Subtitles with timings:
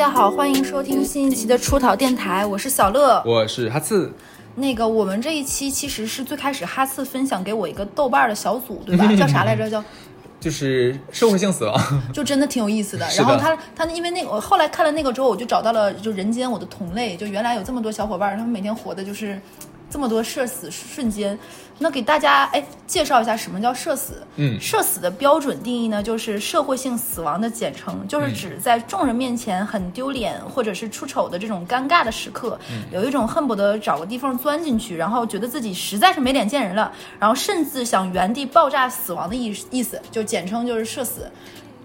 [0.00, 3.22] 家好，欢迎收听新一期的出逃电台，我是小乐。
[3.26, 4.10] 我是哈次，
[4.54, 9.06] 那个，我们这一期其实是最开始哈次分享给我一个豆瓣的小组，对吧？
[9.14, 9.68] 叫啥来着？
[9.68, 9.84] 叫
[10.40, 13.06] 就是社会性死亡，就真的挺有意思的。
[13.06, 19.38] 的 然后他他因为那个，我后来看了那个之后，我就找到了就人间我的同类，就原来有这么多小伙伴，他们每天活的就是
[19.90, 21.38] 这么多社死瞬间。
[21.82, 24.22] 那给大家哎介绍一下什么叫社死？
[24.36, 32.58] 嗯社死的标准定义呢，就是社会性死亡的简称，就是指在众人面前很丢脸或者是出丑的这种尴尬的时刻，
[32.92, 41.30] 有一种恨不得找个地方钻进去，然后觉得自己实在是没脸见人了，然后甚至想原地爆炸死亡的意意思，就简称就是社死。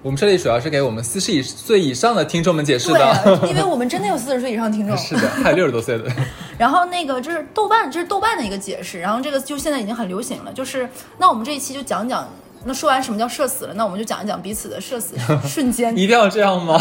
[0.05, 4.95] 我们这里主要是给我们四十岁以上的听众们解释对的。，因为我们真的有四十岁以上听众。
[5.01, 6.05] 是的，还有六十多岁的，
[6.59, 10.53] 然后那个就是豆瓣，这是豆瓣的一个解释，然后这个就现在已经很流行了。
[10.53, 12.29] 就是那我们这一期就讲讲，
[12.65, 15.97] 那说完什么叫社死了，那我们就讲一讲彼此的社死 瞬间。
[15.97, 16.79] 一定要这样吗？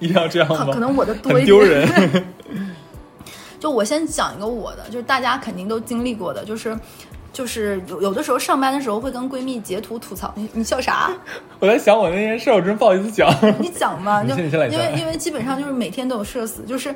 [0.00, 0.64] 一定要这样吗？
[0.64, 2.24] 可可能我的多一点丢人。
[3.58, 6.74] 就我先讲一个我的，就是大家肯定都经历过的，就是
[7.32, 11.10] 就是有有的时候上班的时候会跟闺蜜截图吐槽，你你笑啥？
[11.60, 13.28] 我在想我那件事，我真不好意思讲。
[13.60, 16.94] 你讲嘛，就因为因为基本上就是每天都有社死，就是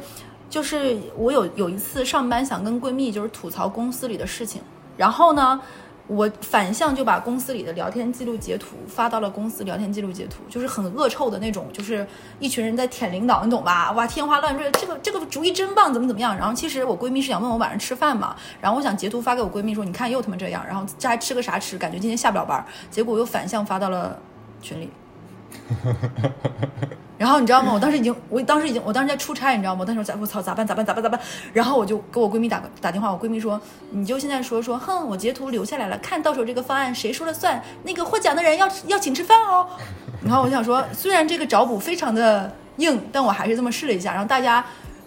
[0.51, 4.61] 就是我有有一次上班想跟闺蜜就是吐槽公司里的事情，
[4.97, 5.61] 然后呢。
[6.06, 12.06] 我反向就把公司里的聊天记录截图发到了公司聊天记录截图，就是很恶臭的那种，就是
[12.38, 13.91] 一群人在舔领导，你懂吧？
[13.92, 16.36] 哇，天花乱坠，这个这个主意真棒，怎么怎么样？
[16.36, 21.78] 然后其实我闺蜜是想问我晚上吃饭嘛，然后我想截图发给我闺蜜说，你看又他妈这样，然后这还吃个啥吃？
[21.78, 24.19] 感觉今天下不了班，结果又反向发到了
[24.60, 24.91] 群里。
[27.25, 27.72] 然后你知道吗？
[27.72, 29.83] 我当时已经，我当时已经，我当时在出差，你知道吗？
[29.83, 31.19] 当时我咋我操咋办咋办咋办咋办？
[31.55, 33.58] 然后我就给我闺蜜打个打电话，我闺蜜说，
[33.92, 39.66] 你就现在说说，哼，我截图留下来了，看到时候这个方案谁说了算，那个获奖的人要要请吃饭哦。
[40.22, 44.12] 然后我想说，虽然这个找补非常的硬，但我还是这么试了一下。
[44.12, 44.62] 然后大家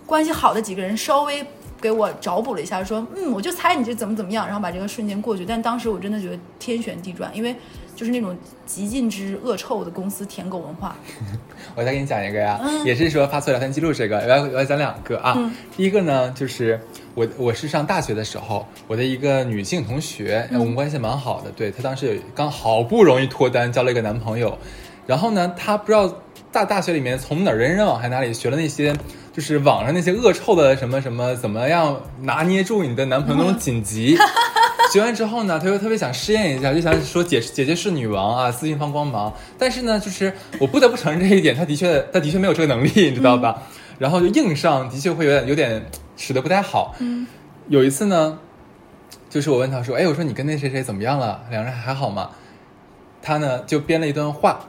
[0.08, 1.46] 关系好的几个人稍微
[1.80, 5.46] 给我找补了一下，说，嗯，我就猜你这怎么怎么样，然后把这个瞬间过去。
[5.46, 7.56] 但当时我真的觉得天旋地转，因为
[7.98, 8.38] 就是那种
[8.68, 10.96] 极尽之恶臭的公司舔狗文化。
[11.76, 15.36] 我再给你讲一个呀，嗯也是说发错聊天记录这个，我要我要讲两个啊。
[15.76, 16.80] 第一个呢，就是
[17.16, 24.56] 我我是上大学的时候，我的一个女性同学，嗯我们关系蛮好的，对她当时有刚好不容易脱单，交了一个男朋友，
[25.08, 26.08] 然后呢，她不知道
[26.52, 28.96] 大大学里面从哪儿人人网还哪里学了那些。
[29.34, 34.18] 就是网上那些恶臭的什么什么，怎么样拿捏住你的男朋友那种 紧急，
[34.92, 39.32] 学完之后呢，他又特别想试验一下，就想说姐姐姐是女王啊，自信放光芒。
[39.56, 43.62] 但是呢，就是我不得不承认这一点，他的确他的确没有这个能力，你知道吧？
[44.00, 46.96] 然后就硬上，的确会有点有点使得不太好。
[46.98, 47.28] 嗯，
[47.68, 48.40] 有一次呢，
[49.30, 51.44] 就是我问他说：“哎，我说你跟那谁谁怎么样了？
[51.52, 52.32] 两人还好吗？”
[53.22, 54.62] 他呢就编了一段话。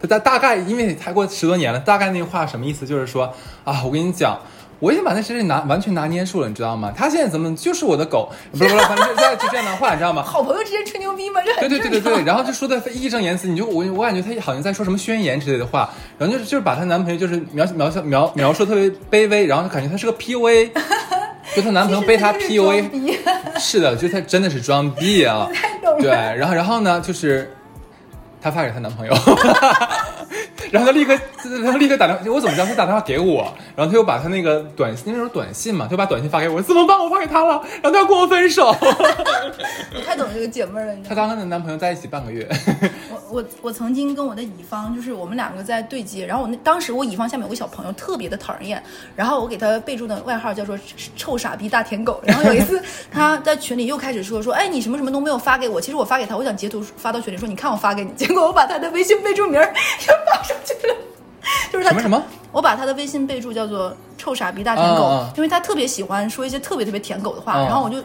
[0.00, 2.86] 他大大概，因为他过十多年了，大概那话什么意思？
[2.86, 3.32] 就是说
[3.64, 4.38] 啊，我跟你讲，
[4.78, 6.92] 我已经把那事情拿完全拿捏住了，你知道吗？
[6.96, 8.30] 他现在怎么就是我的狗？
[8.52, 10.22] 不是不是，反正就就就这样的话，你知道吗？
[10.26, 11.40] 好朋友之间吹牛逼吗？
[11.44, 20.70] 这对对对对对，然后就说的义正言辞，你就我我感觉他好像在说什么宣言之类的话，然后就是就是把她男朋友就是描描描描描述特别卑微，然后就感觉他是个 PUA，
[21.56, 22.84] 就她男朋友被她 PUA，
[23.58, 25.48] 是的，就他真的是装逼啊。
[26.00, 27.52] 对，然后然后呢，就是
[28.40, 29.12] 她发给她男朋友，
[30.70, 31.18] 然后他立刻，
[31.64, 33.52] 他立刻打电话，我怎么知道他打电话给我？
[33.74, 36.98] 然后他又把他那个短信，那时候短信嘛，就把短信发给我，怎么办？
[36.98, 38.74] 我发给他了，然后他要跟我分手。
[39.94, 41.14] 我太懂这个姐妹了，你知道吗？
[41.14, 42.48] 她刚跟她男朋友在一起半个月，
[43.10, 48.82] 我我我曾经跟我的乙方，就是我们两个在对接，然后我那当时我乙方下面有个小朋友特别的讨人厌，
[49.16, 50.78] 然后我给他备注的外号叫做
[51.16, 52.20] “臭傻逼大舔狗”。
[52.26, 60.94] 然后有一次 他在群里又开始说说，哎，你什么什么都没有发给我，其实我发给他，我想截图发到群里说，你看我发给你，结果我把他的微信备注名儿也发上去了，
[61.72, 62.22] 就是他什么？
[62.50, 68.02] 我把他的微信备注叫做“臭傻逼大舔狗”，因为他特别喜欢说一些特别特别舔狗的话，嗯然后我就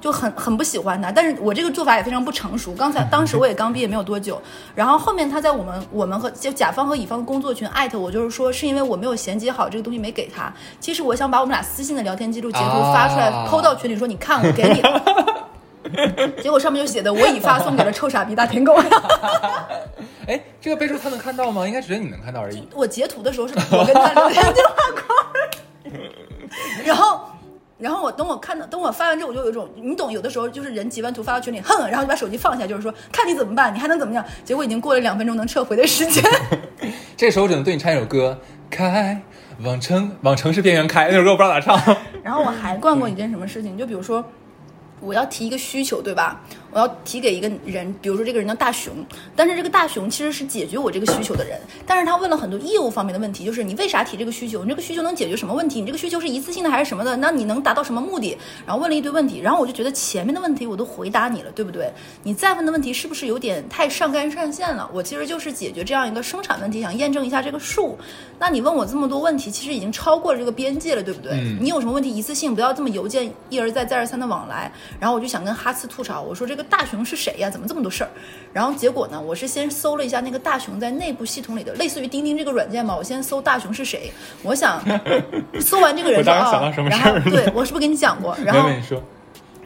[0.00, 1.10] 就很很不喜欢他。
[1.10, 2.72] 但是我这个做法也非常不成熟。
[2.74, 4.40] 刚才当时我也刚毕业没有多久，
[4.74, 10.52] 然后后面他在我们我们和就甲方和乙方的工作群艾特我，就是说是因为我没有衔接好这个东西没给他。
[10.80, 15.02] 其实我想把我们俩私信的聊天记录截图发出来，啊抛到群里说你看我给你了。
[16.42, 18.74] 结果上面就写的我已发送给了臭傻逼大舔狗。
[20.26, 21.66] 哎，这个备注他能看到吗？
[21.66, 22.66] 应该只有你能看到而已。
[22.74, 26.00] 我截图的时候是我跟他聊天对话框，
[26.84, 27.20] 然后。
[27.78, 34.24] 然后我等我看到，等我发完之后，我就有一种，你懂，有的时候就是人截完图发到群里，哼，然后就把手机放下，就是说看你怎么办，你还能怎么样？
[34.44, 36.22] 结果已经过了两分钟能撤回的时间。
[37.16, 38.38] 这时候我只能对你唱一首歌，
[38.70, 39.20] 开
[39.64, 41.96] 往城往城市边缘开，那首歌我不知道咋唱。
[42.22, 44.24] 然后我还干过一件什么事情，就比如说
[45.02, 46.40] 我要提一个需求，对吧？
[46.72, 48.94] 我要提给一个人，比如说这个人叫大熊，
[49.36, 54.62] 但是这个大熊其实是解决我这个需求的人，但是他问了很多业务方面的问题，就是你为啥提这个需求？
[54.64, 55.80] 你这个需求能解决什么问题？
[55.80, 57.14] 你这个需求是一次性的还是什么的？
[57.18, 58.36] 那你能达到什么目的？
[58.66, 61.92] 然后问了一堆问题，然后我就觉得前面的问题我都回答你了，对不对？
[62.22, 64.88] 你再问的问题是不是有点太上纲上线了？
[64.94, 67.98] 我其实就是解决这样一个生产问题，想验证一下这个数。
[68.38, 71.32] 那你问我这么多问题，其实已经超过了这个边界了，对不对？
[71.34, 74.72] 嗯你有什么问题一次性，不要这么邮件一而再再而三的往来。
[74.98, 77.50] 然后我就想跟哈斯吐槽，我说这个大熊是谁呀？
[77.50, 78.10] 怎么这么多事儿？
[78.52, 84.12] 然后结果呢，我是先搜了一下那个大熊在内部系统里的，类似于钉钉这个软件嘛，我先搜大熊是谁，
[84.42, 84.82] 我想
[85.60, 88.36] 搜完这个人我当然说想到什么然后事儿对我是不是跟你讲过？
[88.44, 89.02] 然后你说，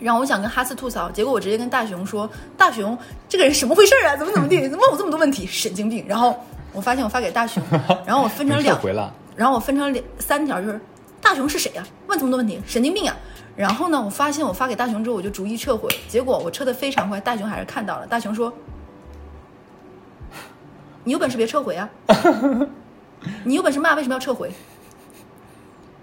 [0.00, 2.96] 然后我想跟哈斯吐槽，结果我直接跟大熊说：“大熊，
[3.28, 4.16] 这个人什么回事啊？
[4.16, 4.58] 怎么怎么地？
[4.60, 6.38] 问我这么多问题，神经病！”然后
[6.72, 7.62] 我发现我发给大熊，
[8.06, 10.78] 然后我分成两回了，然后我分成两三条，就是
[11.20, 13.16] 大熊是谁呀、问这么多问题，神经病啊！
[13.56, 18.06] 然后呢，我发现我发给大熊之后，我就逐一撤回，结果我撤的非常快，大熊还是看到了。
[18.06, 18.52] 大熊说
[21.04, 21.88] ：“你有本事别撤回啊！
[23.44, 24.50] 你有本事骂，为什么要撤回？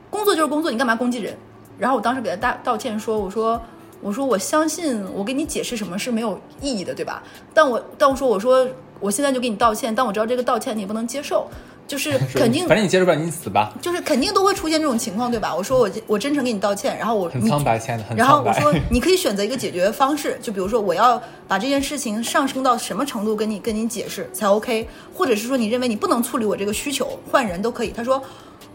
[0.10, 1.38] 工作就是工作，你干嘛攻击人？”
[1.78, 3.62] 然后我当时给他大道歉说：“我说。”
[4.04, 7.24] 我说我相信我给你解释什么是没有意义的，对吧？
[7.54, 8.68] 但我但我说我说
[9.00, 11.48] 我现在就给你道歉，但我知道这个道歉你也不能接受，
[11.88, 15.54] 就是 肯定反正你接受不了，你死吧，就是肯定都会出现这种情况，对吧？
[15.56, 18.54] 我说我我真诚给你道歉，然后我很苍白，亲爱的，很然后我。
[18.54, 27.90] 说你可以选择一个解决方式，就比如说我要把这件事情上升到什么程度跟你跟你解释才 OK，或者是说你认为你不能处理我这个需求，换人都可以。
[27.90, 28.22] 他说，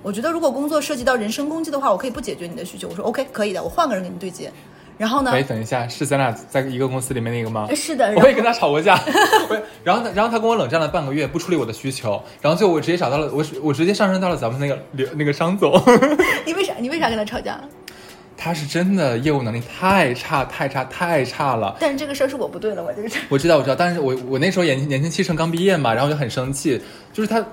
[0.03, 2.89] 我觉得如果工作涉及到人身攻击的话，我可以不解决你的需求。
[2.89, 4.53] 我说 OK 可以的，我换个人跟你对接。
[4.99, 5.31] 然后呢？
[5.33, 7.69] 喂，等一下，是咱俩在一个公司里面那个吗？
[7.75, 9.01] 是的，我也跟他吵过架，
[9.49, 15.73] 我然后他，然后他跟我冷战了半个月，不处理我的需求，然后最后我直接找到了我，我直接上升到了咱们那个刘那个商总，
[16.45, 17.61] 你为啥你为啥跟他吵架？
[18.37, 21.77] 他是真的业务能力太差太差太差了。
[21.81, 23.23] 但是这个事儿是我不对了，我这个事儿。
[23.29, 26.81] 我知道我知道，但是我我那时候年年轻气盛刚毕业嘛，然后就很生气，
[27.13, 27.45] 就是他。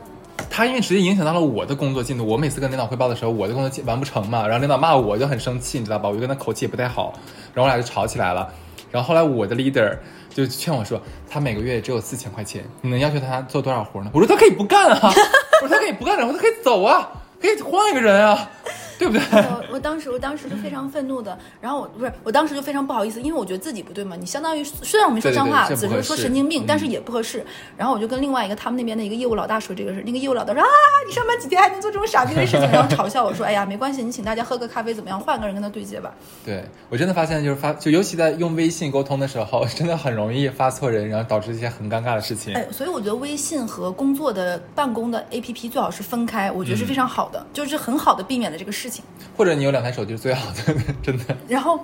[0.49, 6.07] 他因为直接影响到了我的工作进度，我每次跟领导汇报的时候，我的工作完不成嘛，然后领导骂我，我就很生气，你知道吧？
[6.07, 7.13] 我就跟他口气也不太好，
[7.53, 8.47] 然后我俩就吵起来了。
[8.91, 9.97] 然后后来我的 leader
[10.29, 14.09] 就劝我说，他每个月只有四千块钱，你能要求他做多少活呢？
[14.13, 15.13] 我说他可以不干啊，
[15.61, 17.11] 我说他可以不干，然后他可以走啊，
[17.41, 18.49] 可以换一个人啊，
[18.99, 19.21] 对不对？
[19.41, 27.45] 我我当时我当时就非常愤怒的，然后我不是我当时就非常不好意思，因为我觉得自己不对嘛，你相当于虽然我没说脏话，只是说神经病，嗯但是也不合适。
[27.77, 30.67] 然后我就跟另外一个他们那边的一个业务老大说这个事，那个业务老大说啊，
[31.07, 35.19] 你上班几天还能做这种傻逼的事情，然后嘲笑我说，哎呀，没关系，你请大家喝个咖啡怎么样？
[35.19, 36.13] 换个人跟他对接吧。
[36.45, 42.53] 对我真的发现，就是发，就尤其在用微信沟通的时候， 真的很容易发错人，然后导致一些很尴尬的事情。
[42.53, 49.03] 哎，所以我觉得微信和工作的办公的 APP 最好是分开，我觉得是非常好的，就是很好的避免了这个事情。
[49.37, 51.23] 或者你有两台手机是最好的， 真的。
[51.47, 51.79] 然后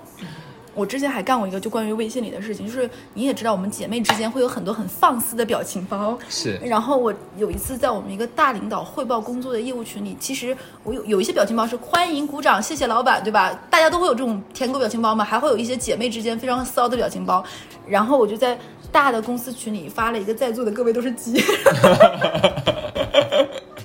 [0.73, 6.17] 我之前还干过一个就关于微信里的事情，就是你也知道，我们姐妹之间会有很多很放肆的表情包。
[6.29, 13.51] 是然后我有一次在我们一个大领导汇报工作的业务群里，其实我有有一些表情包是欢迎鼓掌，谢谢老板，对吧？
[13.69, 17.43] 大家都会有这种舔狗表情包嘛，还会有一些姐妹之间非常骚的表情包。
[17.85, 18.57] 然后我就在
[18.93, 21.43] 大的公司群里发了一个在座的各位都是鸡。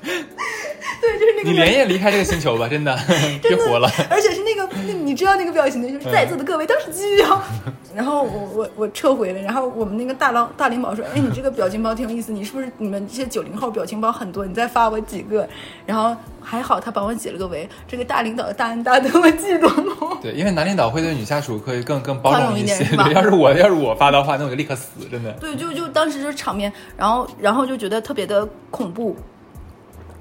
[0.06, 2.96] 对，就是那个你连夜离开这个星球吧，真的，
[3.42, 3.88] 别活了。
[4.08, 7.44] 而且是那个，那你知道那个表情的，就是在座的各位都是鸡啊。
[7.94, 14.46] 然后我我我撤回了，然后我们那个大郎大领导说，哎，你这个表情包挺有意思，你是不是你们这些九零后表情包很多？
[14.46, 15.46] 你再发我几个。
[15.84, 20.18] 然后还好他帮我解了个围，这个大领导的大恩大德我记住了。
[20.22, 22.84] 对，因为男领导会对女下属会更更包容一些。
[23.14, 25.32] 要是我要是我发的话，那我就立刻死，真的。
[25.32, 29.16] 对，就就当时就是场面，然后然后就觉得特别的恐怖。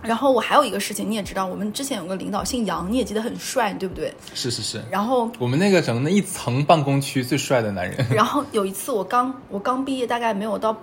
[0.05, 4.13] 然后我还有一个事情，你也知道，我们之前有个领导姓杨，你也记得很帅，对不对？
[4.33, 8.05] 是是是，然后我们那个整个那一层办公区最帅的男人。
[8.09, 10.75] 然后有一次我刚我刚毕业，大概没有到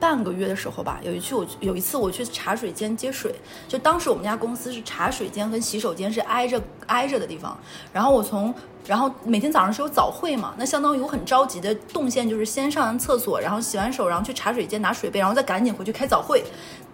[0.00, 3.34] 半个月的时候吧，有一次我有一次我去茶水间接水，
[3.66, 7.58] 就当时我们家公司是茶水间跟洗手间是挨着挨着的地方，
[7.92, 8.54] 然后我从
[8.86, 16.42] 然后每天早上是有早会嘛，那相当于我很着急的动线就是先上完厕所，然后洗完手，然后去茶水间拿水杯，然后再赶紧回去开早会。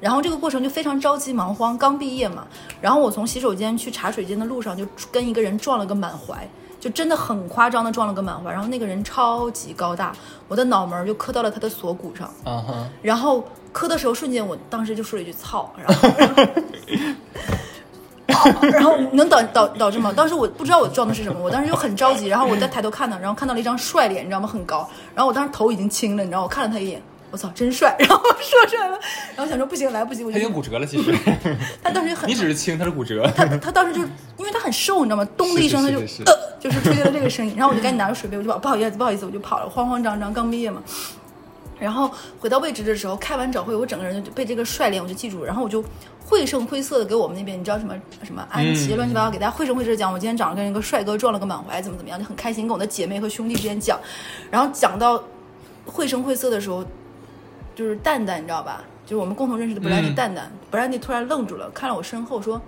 [0.04, 2.46] 然后这个过程就非常着急忙慌，刚毕业嘛。
[2.78, 6.46] 然后我从洗手间去茶水间的路上，就跟一个人撞了个满怀，
[6.78, 8.52] 就真的很夸张的撞了个满怀。
[8.52, 10.12] 然后那个人超级高大，
[10.46, 12.30] 我的脑门就磕到了他的锁骨上。
[13.00, 13.42] 然后
[13.72, 16.08] 磕的时候，瞬间我当时就说了一句“操”，然后。
[18.60, 20.12] 然后能导导导致吗？
[20.14, 24.46] 当时我不知道我撞的是什么，我当时就很着急，然后我再抬头看他，然后看到了一张帅脸，你知道吗？
[24.46, 27.02] 很高，然后我当时头已经青了，你知道，我看了他一眼，
[27.34, 27.96] 我操，真帅！
[27.98, 28.96] 然后说出来了，
[29.34, 31.12] 然后想说不行，来不及，我就他已经骨折了，其实
[31.82, 33.28] 他当时很你只是轻，他是骨折。
[33.34, 35.28] 他他当时就是因为他很瘦，你知道吗？
[35.36, 40.80] 咚的一声，他就呃，就是出现了这个声音，然后我就赶紧拿着水杯，我就跑，不好意思，不好意思，我就跑了，慌慌张张，刚毕业嘛。
[41.80, 45.84] 然后回到位置的时候，开完早会，我整个人就被这个帅脸我就记住了，然后我就
[46.24, 53.98] 绘声绘色的给我们那边，你知道什么什么安琪嗯乱七八糟，给大家绘声绘色地讲，我今天早上跟一个帅哥撞了个满怀，怎么怎么样，就很开心，跟我的姐妹和兄弟之间讲，
[54.50, 55.22] 然后讲到
[55.84, 56.82] 绘声绘色的时候，
[57.74, 58.84] 就是蛋蛋，你知道吧？
[59.04, 62.60] 就是我们共同认识的布兰妮嗯蛋蛋，布兰妮突然愣住了，看了我身后说。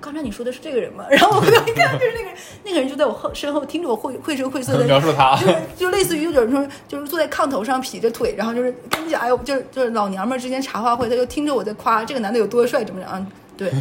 [0.00, 1.04] 刚才你说的是这个人吗？
[1.10, 2.34] 然后我回头一看，就是那个人，
[2.64, 13.24] 那个人就在我后身后听着我绘绘声绘色的描述他就是就类似于有人说，就是坐在炕头上劈着腿，然后就是跟你讲，哎呦，就是就是老娘们儿之间茶话会，他就听着我在夸这个男的有多帅，怎么样？
[13.56, 13.72] 对。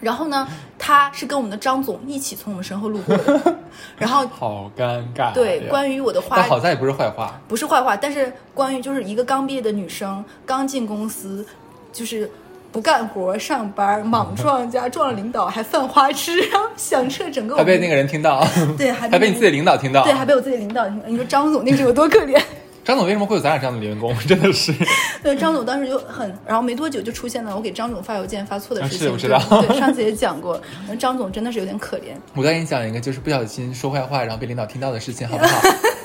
[0.00, 3.56] 然后呢，他是跟我们的张总一起从我们身后路过的，
[3.98, 5.32] 然后好尴尬。
[5.32, 7.38] 对关于我的话但好在也不是坏话。
[7.46, 11.44] 不是坏话，但是关于就是一个刚毕业的女生，刚进公司，
[11.92, 12.30] 就是
[12.72, 17.56] 不干活上班，莽撞加撞了领导，还犯花痴，然后响彻整个。
[17.56, 18.46] 还被那个人听到，
[18.78, 20.04] 对，还还被你自己领导听到。
[20.04, 21.08] 对，还被我自己领导听到。
[21.08, 22.40] 你说张总那是有多可怜？
[22.84, 24.16] 张总为什么会有咱俩这样的员工？
[24.26, 24.72] 真的是，
[25.22, 28.98] 对，张总当时就很，然后没多久就出现了我给张总发邮件发错的事情。
[28.98, 30.60] 啊是我知道对，对 上次也讲过，
[30.98, 32.14] 张总真的是有点可怜。
[32.34, 35.60] 我再给你讲一个，就是不小心说坏话，然后被领导听到的事情，好不好？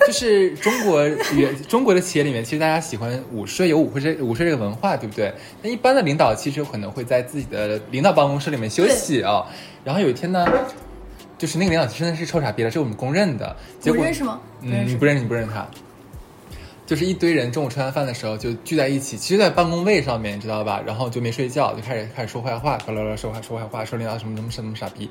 [0.05, 5.33] 就是中国也中国的企业里面，其实大家喜欢午睡，有午睡这午睡这个文化，对不对？
[5.63, 9.43] 那一般的领导其实有可能会在自己的领导办公室里面休息啊。
[9.83, 10.45] 然后有一天呢，
[11.39, 13.55] 就是那个领导真的是臭傻逼了，这是我们公认的。
[13.79, 14.39] 结果我认识吗？
[14.61, 14.95] 嗯，你。
[14.95, 15.65] 不认识，你不认识他。
[16.85, 20.81] 就是一堆人中午吃完饭的时候就聚在一起，其实，在办公位上面，你知道吧？
[20.85, 25.09] 然后就没睡觉，就开始开始说坏话，说啦啦说坏说坏话，说领导什么什么什么傻逼，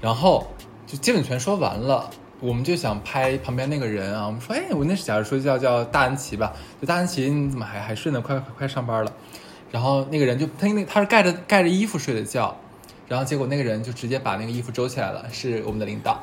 [0.00, 0.46] 然后
[0.86, 2.10] 就基本全说完了。
[2.38, 8.20] 我们就想拍旁边那个人啊，我们说，哎，我那是假如说叫叫大安琪吧，就大安琪，你怎么还还睡呢？
[8.20, 9.10] 快快快上班了。
[9.70, 12.54] 然后那个人就他那他是盖着盖着衣服睡的觉，
[13.08, 16.20] 然后结果那个人就直接把那个衣服周起来了，是我们的领导。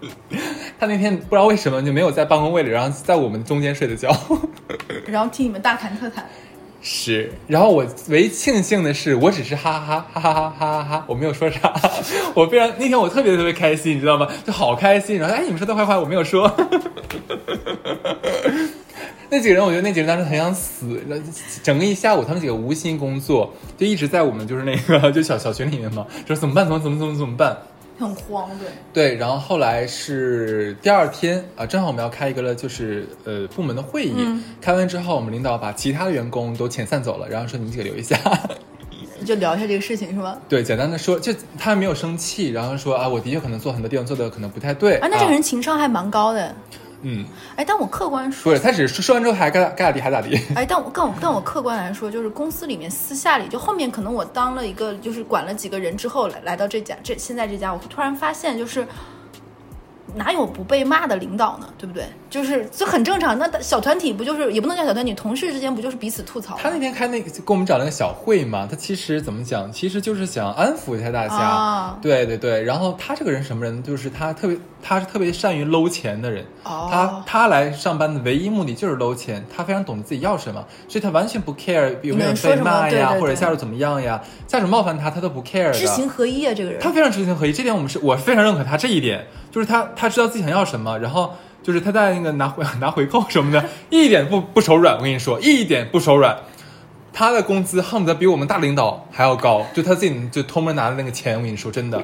[0.78, 4.14] 他那天不知道为什么就没有在办公位里，然后在我们中间睡的觉。
[5.06, 6.24] 然后听你们大谈特谈。
[6.80, 11.72] 是，然后我唯一庆幸的是，我只是哈哈哈哈哈哈哈哈哈，我没有说啥。
[12.34, 14.28] 我非常那天我特别特别开心，你知道吗？
[14.46, 15.18] 就好开心。
[15.18, 16.48] 然后哎，你们说的坏话我没有说。
[19.28, 21.02] 那几个人，我觉得那几个人当时很想死。
[21.08, 21.24] 然后
[21.64, 26.64] 整个一下午，他们几个无心工作，就一直在我们就是那个就小小群里面嘛，说怎么办？
[26.64, 27.58] 怎么怎么怎么怎么办？
[27.98, 28.68] 很慌，对。
[28.92, 38.16] 对，然后后来是第二天啊，正好我们要开一个了就是呃部门的会议，嗯开完之后，我们领导把其他的员工都遣散走了，然后说你们几个留一下。
[39.26, 40.38] 就聊一下这个事情是吗？
[40.48, 44.96] 对，简单的说，就他没有生气，然后说啊，我的确可能做很多地方做的可能不太对。
[44.98, 46.54] 啊，那这个啊人情商还蛮高的。
[47.02, 47.24] 嗯，
[47.56, 50.38] 哎，但我客观不说，是，他只是说完之后还该该咋地还咋地。
[50.56, 58.86] 哎，但我但我但我客观来说，就是公司里面私下里，就后面可能我当了一个，就是管了几个人之后，来来到这家这现在这家，我突然发现就是。
[60.14, 61.68] 哪有不被骂的领导呢？
[61.76, 62.06] 对不对？
[62.30, 63.38] 就是这很正常。
[63.38, 66.56] 那小团体不就是也不能叫小团体，同事之间不就是彼此吐槽？
[66.60, 71.34] 他那天开那个给我们找那个小会嘛，他其实怎么讲，其实就是想安抚一下大家。
[71.36, 73.82] 啊对对对，然后他这个人什么人？
[73.82, 76.44] 就是他特别，他是特别善于搂钱的人。
[76.64, 85.72] 哦他他来上班的唯一目的就是搂钱，他非常懂得自己要什么，所以他完全不 care 有没有被骂呀，对对对或者下属怎么样呀，下属冒犯他，他都不 care。
[85.72, 86.80] 知行合一啊，这个人。
[86.80, 91.32] 他非常知行合一，这点我们是我非常认可他这一点，就是他他知道自己想要什么，然后
[91.68, 96.34] 就是他在那个拿回 拿回扣什么的，一点不不手软，我跟你说，一点不手软。
[97.12, 102.02] 他的工资恨不得比我们大领导还要高，就他自己就偷摸拿的那个钱，我跟你说真的，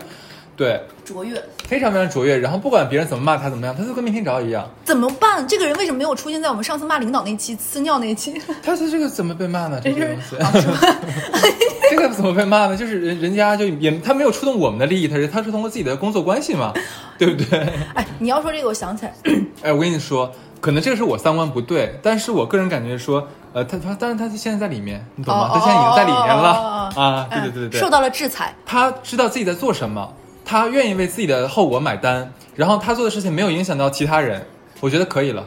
[0.54, 2.36] 对，卓越，非常非常卓越。
[2.36, 4.70] 然后不管别人怎么骂他怎么样，他就跟没听着一样。
[4.84, 5.48] 怎么办？
[5.48, 8.34] 这个人为什么没有出现在我们上次骂领导那期呲尿那期？
[8.62, 9.80] 他他这个怎么被骂呢？
[9.82, 10.68] 这这个是东西
[11.96, 12.76] 这个怎么被骂呢？
[12.76, 16.72] 就是人人家就也他没有触动我们的利益，他是他是通过自己的工作关系嘛，
[17.18, 17.58] 对不对？
[17.94, 19.14] 哎，你要说这个，我想起来，
[19.62, 25.48] 哎，我跟你说，可能这个是我三观不对，但是我个人感觉说，呃，他他，但是他现在在里面，你懂吗？
[25.48, 27.28] 哦他现在已经在里面了、啊！
[27.30, 28.54] 对嗯对对对对，受到了制裁。
[28.66, 30.12] 他知道自己在做什么，
[30.44, 34.44] 他愿意为自己的后果买单，然后他做的事情没有影响到其他人，
[34.80, 35.44] 我觉得可以了。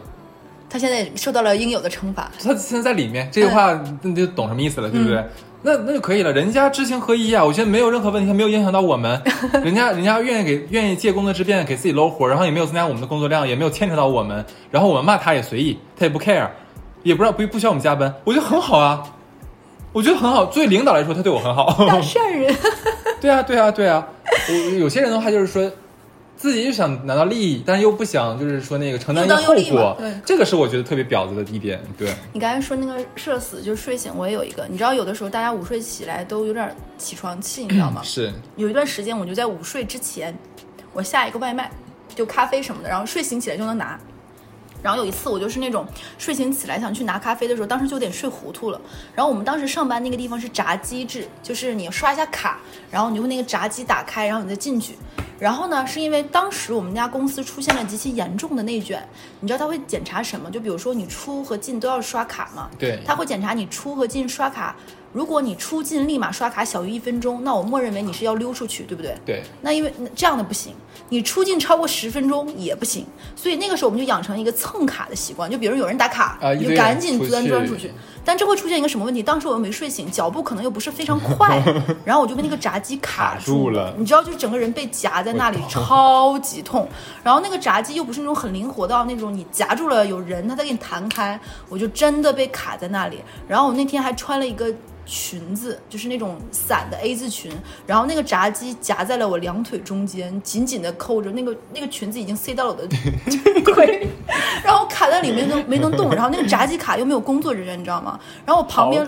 [0.70, 2.32] 他现在受到了应有的惩罚。
[2.42, 5.24] 他现在在里面，这句话你就懂什么意思了，对不对？
[5.64, 9.22] 那那就可以了，人家知行合一啊，我觉得没有任何问题，他没有影响到我们，
[9.64, 16.48] 人家人家愿意给愿意借工作之便给自己搂活，然后也没有增加我们的工作量，也没有牵扯到我们，然后我们骂他也随意，他也不 care，
[17.04, 19.04] 也不让不不需要我们加班，我觉得很好啊，
[19.92, 22.56] 我觉得很好，作为领导来说，他对我很好，大善人，
[23.20, 24.08] 对啊对啊对啊，
[24.50, 25.70] 我有些人的话就是说，
[26.38, 31.82] 自己又想拿到利益，但是又不想就是说那个承担一个后果对，这个是我觉得特别婊子的一点。
[31.98, 34.68] 对，你刚才说那个社死，就是睡醒，我也有一个。
[34.70, 38.02] 你知道，有的时候大家午睡起来都有点起床气，你知道吗？
[38.04, 40.38] 是有一段时间，我就在午睡之前，
[40.94, 41.72] 我下一个外卖，
[42.16, 44.00] 就咖啡什么的，然后睡醒起来就能拿。
[44.84, 45.86] 然后有一次，我就是那种
[46.18, 48.80] 睡醒起来想去拿咖啡的时候，当时就有点睡糊涂了。
[49.16, 52.60] 然后我们当时上班那个地方是闸机制，就是你刷一下卡，
[52.92, 54.96] 然后你就会那个闸机打开，然后你再进去。
[55.40, 59.08] 然后呢，是因为当时我们家公司出现了极其严重的内卷，
[59.40, 60.50] 你知道他会检查什么？
[60.50, 64.76] 就比如说你出和进都要刷卡嘛，对他会检查你出和进刷卡。
[65.14, 69.16] 如果你出进立马刷卡小于一分钟，那我默认为你是要溜出去，对不对？
[69.26, 70.74] 对，那因为这样的不行，
[71.10, 77.92] 你出境超过十分钟也不行，所以那个时候我们就养成一个蹭卡的习惯，就比如有人打卡，你就赶紧钻钻出去。
[78.24, 79.24] 但这会出现一个什么问题？
[79.24, 81.64] 当时我又没睡醒，脚步可能又不是非常快，
[82.04, 86.88] 然后我就被那个闸机卡卡住了你知道，就整个人被夹在那里，超级痛。
[87.24, 93.20] 然后那个闸机又不是那种很灵活到那种你夹住了有人，他再给你弹开，我就真的被卡在那里。
[93.48, 94.74] 然后我那天还穿了一个。
[95.08, 97.52] 裙子就是那种散的 A 字裙，
[97.88, 102.88] 然后那个炸鸡夹在了我两腿中间，紧紧的扣着，那个那个裙子已经塞到了我的
[103.74, 104.08] 腿，
[104.64, 108.20] 然后卡在里面都没能动，然后那个炸鸡卡又没有工作人员，你知道吗？
[108.46, 109.08] 然后我旁边。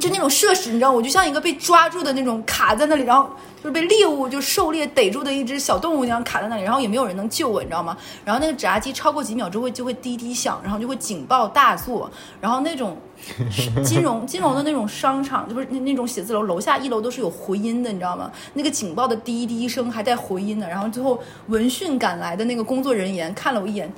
[0.00, 3.28] 就那种设施，你知道，我就像一个被抓住的那种卡在那里，然后
[3.62, 7.96] 就是被猎物就狩猎逮住的一只小动物那样卡在那里，然后也没有人能救我，你知道吗？
[8.24, 12.96] 然后那个闸机超过几秒之后就会滴滴响，然后就会警报大作，然后那种
[13.84, 18.30] 金融金融的那种商场，就不是那那种写字楼楼下一楼都是有回音的，你知道吗？
[18.54, 23.92] 那个警报的滴滴声还带回音的，然后最后闻讯赶来的那个工作人员看了我一眼。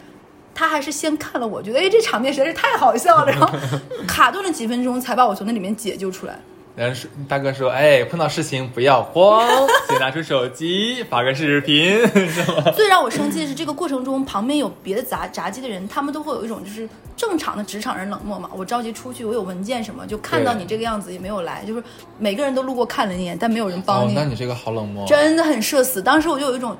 [0.54, 3.48] 他还是先看了我，觉得哎，这场面实在是太好笑了，然后
[4.06, 6.38] 卡顿了几分钟才把我从那里面解救出来。
[6.76, 9.46] 然后说大哥说，哎，碰到事情不要慌，
[9.88, 12.68] 先拿出手机发个视频， 是吗？
[12.74, 18.50] 最让我生气的是，这个过程中旁边有别的杂杂技的人，他们都会有一种就是正常的职场人冷漠嘛。
[18.56, 21.82] 我着急出去，我有文件什么，就看到你这个样子也没有来，就是
[22.18, 25.06] 每个人都路过看了一眼，但没有人帮哦，你，那你这个好冷漠。
[25.06, 26.02] 真的很社死。
[26.02, 26.76] 当时我就有一种。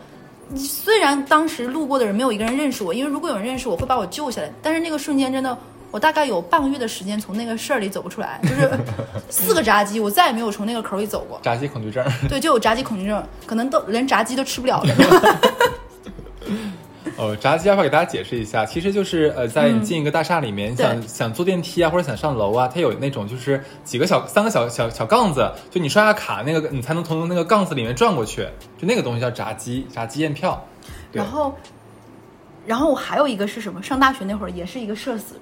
[0.57, 4.51] 虽然当时路过的人没有一个人认识我，因为如果有人认识我，会把我救下来。
[4.63, 5.57] 但是那个瞬间真的，
[5.91, 8.71] 我大概有半个月的时间从那个事儿里走不出来， 就是
[9.31, 11.41] 四个炸鸡，我再也没有从那个口里走过。
[11.43, 12.05] 炸鸡恐惧症。
[12.29, 14.95] 对，就有炸鸡恐惧症，可能都连炸鸡都吃不了了。
[17.17, 18.67] 哦，炸鸡要不要给大家解释一下？
[18.67, 28.43] 其实就是呃，在嗯你进一个大厦里面，你想想坐电梯啊，或者想上楼啊，它有那种就是几个小三个小小小杠子，就你刷下卡那个，你才能从那个杠子里面转过去，
[28.77, 30.61] 就那个东西叫闸机，闸机验票。
[31.13, 31.55] 然后，
[32.67, 33.81] 然后我还有一个是什么？
[33.81, 35.37] 上大学那会儿也是一个社死，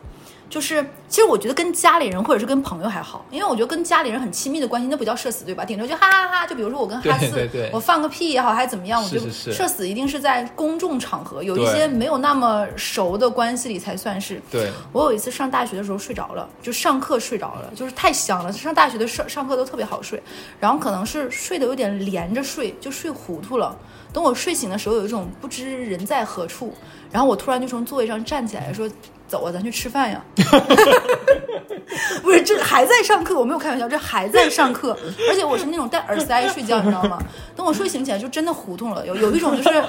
[0.53, 5.65] 就是其实我觉得跟家里人或者是跟朋友还好，因为我觉得跟家里人很亲密的关系，那不叫社死对吧？
[5.65, 14.39] 顶多就哈哈哈就比如说我跟哈四，对对对我放个屁也好，还是怎么样，我觉得社死一定是在公众场合，有一些没有那么熟的关系里才算是。
[14.51, 18.53] 对，我有一次上大学的时候睡着了，就上课睡着了，就是太香了。
[18.53, 20.23] 上大学的上上课都特别好睡，
[20.61, 23.75] 然后可能是睡得有点连着睡，就睡糊涂了。
[24.13, 26.75] 等我睡醒的时候，有一种不知人在何处，
[27.11, 28.87] 然后我突然就从座位上站起来说
[29.33, 30.23] ：“走啊，咱去吃饭呀！”
[32.23, 34.97] 不是，这还在上课，我没有开玩笑，这还在上课，
[35.29, 37.19] 而且我是那种戴耳塞睡觉，你知道吗？
[37.57, 39.83] 等我睡醒起来，就真的糊涂了，有有一种就是。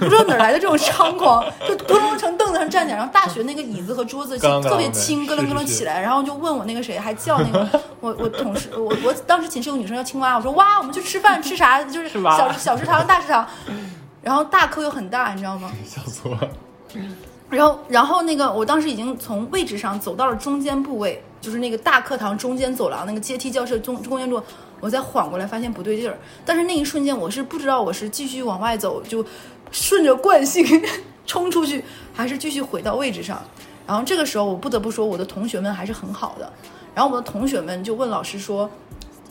[0.00, 11.80] 不知道哪来的这种猖狂，就咕隆从凳子上站起来，然后大学那个椅子和桌子特别轻，咯楞咯楞是是起来，然后就问我那个谁，还叫那个 我我同事，我我当时寝室有个女生叫青蛙，我说哇，我们去吃饭吃啥？
[11.84, 13.46] 就是是小小食堂、大食堂，
[14.22, 15.70] 然后大课又很大，你知道吗？
[15.86, 16.48] 笑死我了。
[17.52, 24.42] 然后，然后那个，我当时已经从位置上走到了中间部位，就是那个大课堂中间走廊那个阶梯教室中中间路，
[24.80, 26.18] 我再缓过来，发现不对劲儿。
[26.46, 29.22] 但是那一瞬间，我是不知道我是继续往外走，就
[29.70, 30.64] 顺着惯性
[31.26, 31.84] 冲出去，
[32.14, 33.42] 还是继续回到位置上。
[33.86, 36.50] 然后这个时候，我不得不说，我的同学们还是很好的。
[36.94, 38.70] 然后我的同学们就问老师说：“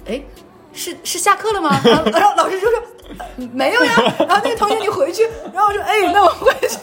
[0.06, 0.22] 哎，
[0.74, 1.76] 是是下课了吗？”
[2.14, 2.80] 然后老师就说
[3.52, 6.78] ：“没有呀。”然后那个同学你回去，然后我说：“哎，那我回去。”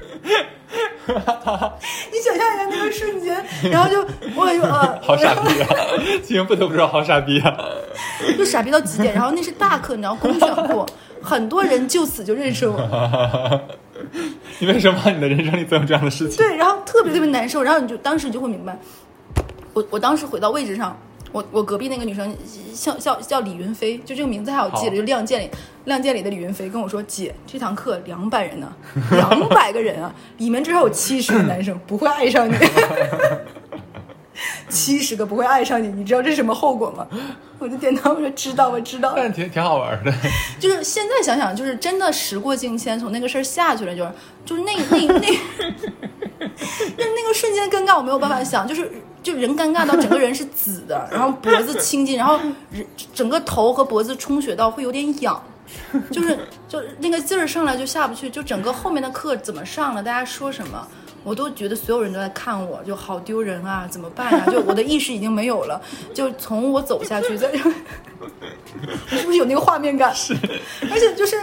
[1.06, 5.68] 你想象一下那个瞬间，然后就我感觉呃， 好傻逼啊！
[6.22, 7.56] 今天不得不说好傻逼啊！
[8.36, 9.14] 就傻逼到极点。
[9.14, 10.84] 然后那是大课，你知道公选课，
[11.22, 12.76] 很多人就此就认识我。
[14.58, 16.38] 你为什么你的人生里总有这样的事情？
[16.38, 18.76] 对，然后特别特别难受，然后你就当时你就会明白，
[19.74, 20.98] 我我当时回到位置上，
[21.36, 22.34] 我我隔壁那个女生
[22.74, 25.48] 叫叫叫李云飞，就这个名字还好记好得，就《亮剑》里
[25.84, 28.72] 《亮剑》里的李云飞跟我说：“姐，这堂课两百人呢，
[29.10, 32.54] 两百个人啊，里面至少有七十个男生不会爱上你。
[34.70, 37.06] ”七十个不会爱上你，你知道这是什么后果吗？
[37.58, 39.12] 我就点头，我说知道，我知道。
[39.14, 40.12] 但是挺挺好玩的。
[40.58, 44.10] 就是现在想想，就是真的时过境迁，从那个事儿下去了，就是
[44.46, 45.38] 就是那那那
[46.96, 48.90] 那那个瞬间尴尬，我没有办法想，就是
[49.26, 52.38] 就人尴尬到整个人是紫的， 然后脖子青筋，然后
[52.70, 55.42] 人整个头和脖子充血到会有点痒。
[56.12, 60.86] 就是就那个劲儿上来就下不去，就整个后面的课怎么上了，大家说什么，
[61.24, 65.82] 我都觉得所有人都在看我，就好丢人啊，怎么办呀、就我的意识已经没有了，
[66.14, 67.50] 就从我走下去，在，
[69.10, 70.14] 你是不是有那个画面感？
[70.14, 70.36] 是，
[70.88, 71.36] 而且就是。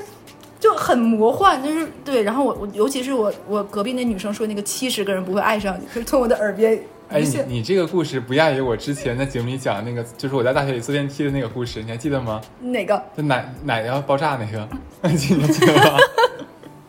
[0.64, 2.24] 就很魔幻，就是对。
[2.24, 12.42] 然后我我尤其是我我隔壁那女生说那个七十个人不会爱上你，就是从我的耳边哎，你你这个故事不亚于我之前在节目里讲的那个，就是我在大学里坐电梯的那个故事，你还记得吗？
[12.60, 13.04] 哪个？
[13.16, 14.68] 就奶奶要爆炸那个，
[15.16, 15.98] 记得吗？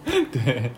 [0.32, 0.70] 对，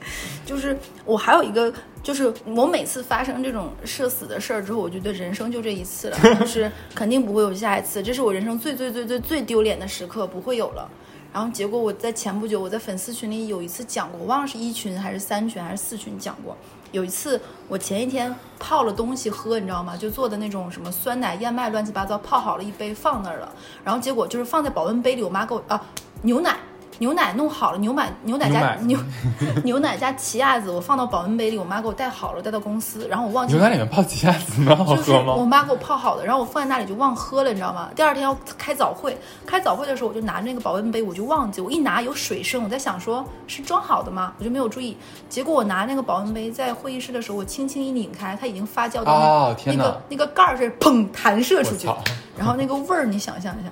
[0.45, 1.73] 就是我还有一个，
[2.03, 10.89] 就是我每次发生这种社死的事儿之后，我觉得人生就这一次了，就是肯定不会有下一次，这是我人生最最最最最丢脸的时刻，不会有了。
[11.33, 16.57] 然后结果我在前不久，我在粉丝群里有一次讲过，我忘了是一群还是三群还是四群讲过。
[16.93, 19.97] 有一次我前一天泡了东西喝，你知道吗？
[19.97, 23.53] 就做的那种什么酸奶燕麦乱七八糟，泡好了一杯放那儿了。
[23.85, 25.85] 然后结果就是放在保温杯里，我妈给我啊
[26.23, 26.57] 牛奶。
[26.99, 28.99] 牛奶弄好了，牛奶牛奶加牛
[29.65, 35.35] 牛奶加奇亚籽，我放到保温杯里，我妈给我带好了，带到公司，然后我忘记牛奶里面泡奇亚籽吗好就是喝吗？
[35.35, 37.91] 我妈给我泡好的，然后我放在那里就忘喝了，你知道吗？
[37.95, 44.33] 第二天要开早会，开早会的时候我就拿着那个保温杯，我就忘记，我一拿有水声，我在想说是装好的吗？
[44.39, 44.97] 我就没有注意，
[45.29, 51.89] 结果我拿那个保温杯在会议室的时候，我轻轻一拧开，它已经发酵到那、哦天那个那个盖儿是砰弹射出去，
[52.37, 53.71] 然后那个味儿你想象一下，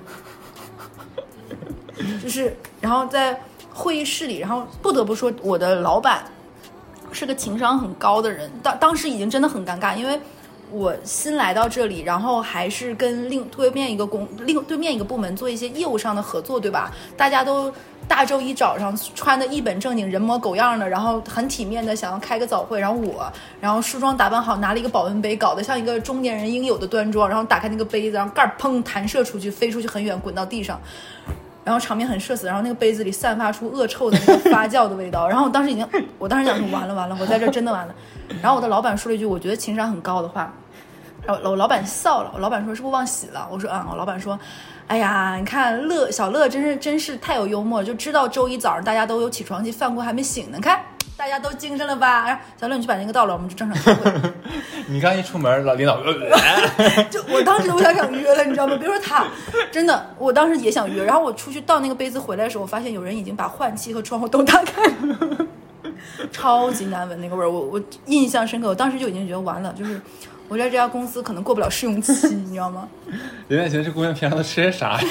[2.21, 3.39] 就是然后在
[3.73, 6.23] 会议室里，然后不得不说我的老板
[7.11, 10.19] 是个情商很高的人，当当时已经真的很尴尬，因为
[10.71, 16.91] 我新来到这里，然后还是跟另对面一个公另对面一个部门做一些业务上的合作，对吧？
[17.15, 17.71] 大家都
[18.07, 30.81] 大周一早上穿的一本正经、人模狗样的，然后很体面的想要开个早会，然后我然后梳妆打扮好，拿了一个保温杯，搞得像一个中年人应有的端庄，然后打开那个杯子，然后盖儿砰弹射出去，飞出去很远，滚到地上。
[31.65, 35.85] 然后场面很社死，然后那个杯子里散发出恶臭的那个发酵的味道， 然后我当时已经，
[36.19, 37.95] 我当时想说完了完了，我在这真的完了。
[38.41, 40.53] 然后我的老板说了一句我觉得情商很高的话，
[41.25, 43.47] 然后我老板笑了，我老板说是不是忘洗了？
[43.51, 44.39] 我说啊，我老板说，
[44.85, 50.79] 哎呀，你看乐小乐真是真是太有幽默了，就知道周一早上大家都有起床气，饭锅还没醒呢，看
[51.17, 52.25] 大家都精神了吧？
[52.25, 54.31] 然后小乐你去把那个倒了，我们就正常开会。
[54.87, 58.75] 你刚一出门，老领导呃 就我当时都想想约了，你知道吗？
[58.77, 59.25] 别说他，
[59.71, 61.03] 真的，我当时也想约。
[61.03, 65.47] 然后我出去倒那个杯子回来的时候，我发现有人已经把换气和窗户都打开了，
[66.31, 68.67] 超级难闻那个味儿，我我印象深刻。
[68.67, 69.99] 我当时就已经觉得完了，就是
[70.47, 72.87] 我在这家公司可能过不了试用期，你知道吗？
[73.47, 75.07] 人家觉得这姑娘平常都吃些啥呀？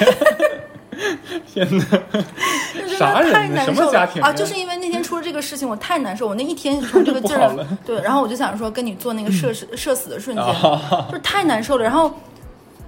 [1.51, 1.85] 天哪，
[2.73, 4.31] 真的啥人太难受了么家庭啊！
[4.31, 7.55] 就是因为那天出了这个事情，我太难受，我那一天从这个劲儿
[7.85, 11.83] 对，然后我就想说跟你做那个社 死社死的瞬间，啊就是太难受了。
[11.83, 12.11] 然后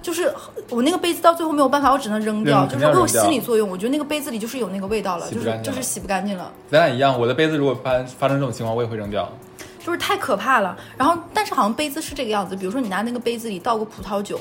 [0.00, 0.32] 就是
[0.70, 3.68] 我那个杯子到最后没有办法，我只能扔掉，扔就是我有心理作用。
[3.68, 6.50] 我觉得那个杯子里就是有那个味道了就是就是洗不干净了。
[6.70, 9.30] 咱俩一样，我的杯子如果发发生这种情况，我也会扔掉。
[9.84, 10.76] 就是太可怕了。
[10.98, 14.38] 然后，但是好像杯子是这个样子，比如说你拿那个杯子里倒过葡萄酒，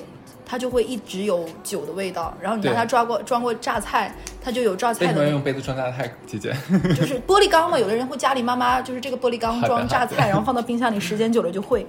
[0.49, 2.33] 它就会一直有酒的味道。
[2.41, 5.31] 然后你拿对它抓过装过榨菜，它就有榨为什么要菜的味道。
[5.33, 6.09] 用杯子装榨菜？
[6.25, 6.55] 姐姐，
[6.95, 11.85] 就是玻璃缸嘛，有的人会家里妈妈就是这个玻璃缸装榨菜， 然后放到冰箱里，时间久了就会。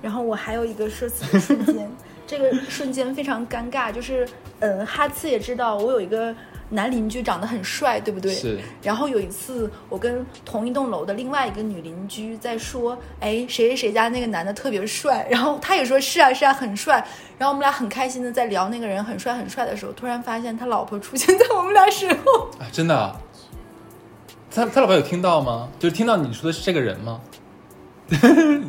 [0.00, 1.90] 然后我还有一个社死的瞬间，
[2.26, 4.26] 这个瞬间非常尴尬，就是
[4.60, 6.34] 嗯，哈次也知道我有一个
[6.70, 8.34] 男邻居长得很帅，对不对？
[8.34, 8.58] 是。
[8.82, 16.96] 然后有一次，我跟同一栋楼的另外一个女邻居在说，哎，谁谁谁家那个男的特别帅，然后她也说是啊是啊很帅，
[17.38, 22.48] 然后我们俩很开心的在聊那个人很帅很帅的时候，突然发现他老婆出现在我们俩身后。
[22.60, 23.16] 啊，真的啊？
[24.50, 25.68] 他他老婆有听到吗？
[25.78, 27.20] 就是听到你说的是这个人吗？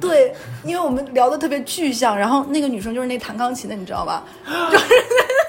[0.02, 0.34] 对，
[0.66, 4.24] 因为我们聊的特别具象，然后那个女生就是那弹钢琴的，你知道吧？
[4.70, 4.86] 就 是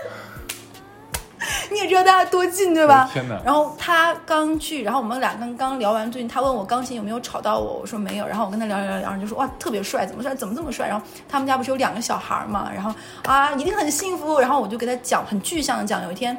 [1.71, 3.09] 你也知道大家多近对吧？
[3.13, 10.89] 天哪然后他刚去，然后我们俩刚刚聊完最近，他问我钢琴有没有吵到我，我说没有，然后我跟他聊聊聊，然后就说哇特别帅，怎么帅，怎么这么帅？
[10.89, 12.93] 然后他们家不是有两个小孩嘛，然后
[13.25, 16.37] 啊一定很幸福，然后我就给他讲很具象的讲，有一天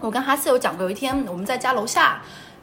[0.00, 2.20] 我跟哈斯有讲过，有一天我们在家楼下。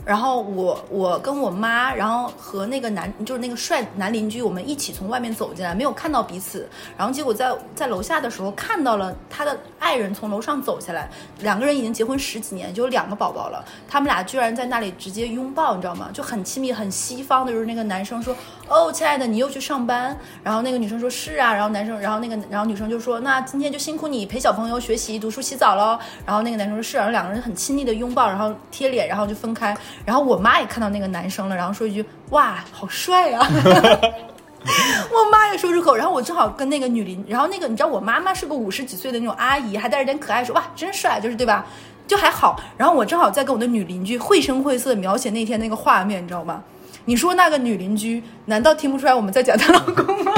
[0.08, 6.65] 然后我我跟我妈，然后和那个男就是那个帅男邻居，我们一起从外面走进来，没有看到彼此。
[6.98, 11.10] 然后结果在在楼下的时候看到了他的爱人从楼上走下来，
[11.41, 13.62] 两个人已经结婚十几年，就有两个宝宝了。
[13.86, 16.10] 他们俩居然在那里直接拥抱，你知道吗？
[16.13, 18.34] 就很亲密，很西方的，就是那个男生说
[18.70, 29.76] ：“哦，亲爱的，你又去上班。”然后那个女生说：“是啊。”然后男生，然后那个然后女生就说：“那今天就辛苦你陪小朋友学习、读书、洗澡喽。”然后那个男生说：“是。”然后两个人很亲密的拥抱，然后贴脸，然后就分开。
[30.05, 33.47] 然后我妈也看到那个男生了，然后说一句：“哇，好帅啊！”
[35.12, 41.65] 我妈也说出口，然后我正好跟那个女邻，然后那个你知道我妈妈是个五十几岁的那种阿姨，还带着点可爱，说：“哇，真帅！”就是对吧？
[42.07, 42.60] 就还好。
[42.77, 46.63] 然后我正好在跟我的女邻居绘声绘色描写那天那个画面，你知道吗？
[47.05, 50.33] 你说那个女邻居难道听不出来我们在讲她老公吗？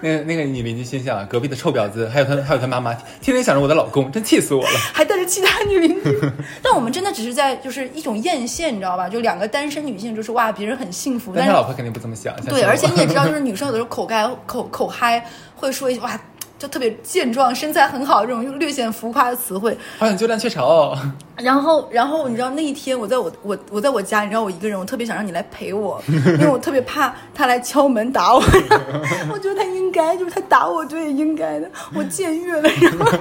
[0.00, 4.78] 那个那个女邻居心想，隔壁的臭婊子，还有她还有她妈妈，天天想着我的老公，真气死我了。
[4.94, 6.20] 还带着其他女邻居，
[6.62, 9.08] 但我们真的只是在就是一种艳羡，你知道吧？
[9.08, 12.34] 就两个单身女性，就是哇，别人很幸福，但是老婆肯定不这么想。
[12.46, 15.24] 对，而且你也知道，就是女生有的时候口干口口嗨，
[15.56, 16.20] 会说一句哇，
[16.58, 19.76] 就特别健壮、身材很好这种略显浮夸的词汇。
[19.98, 20.96] 好想鸠占鹊巢。
[21.36, 28.42] 然后，然后你知道那一天我在我我我在我家，你知道我一个人，我特别想让你来陪我， 因为我特别怕他来敲门打我。
[29.32, 31.70] 我觉得他应该，就是他打我，我觉得也应该的。
[31.94, 33.18] 我僭越了，然后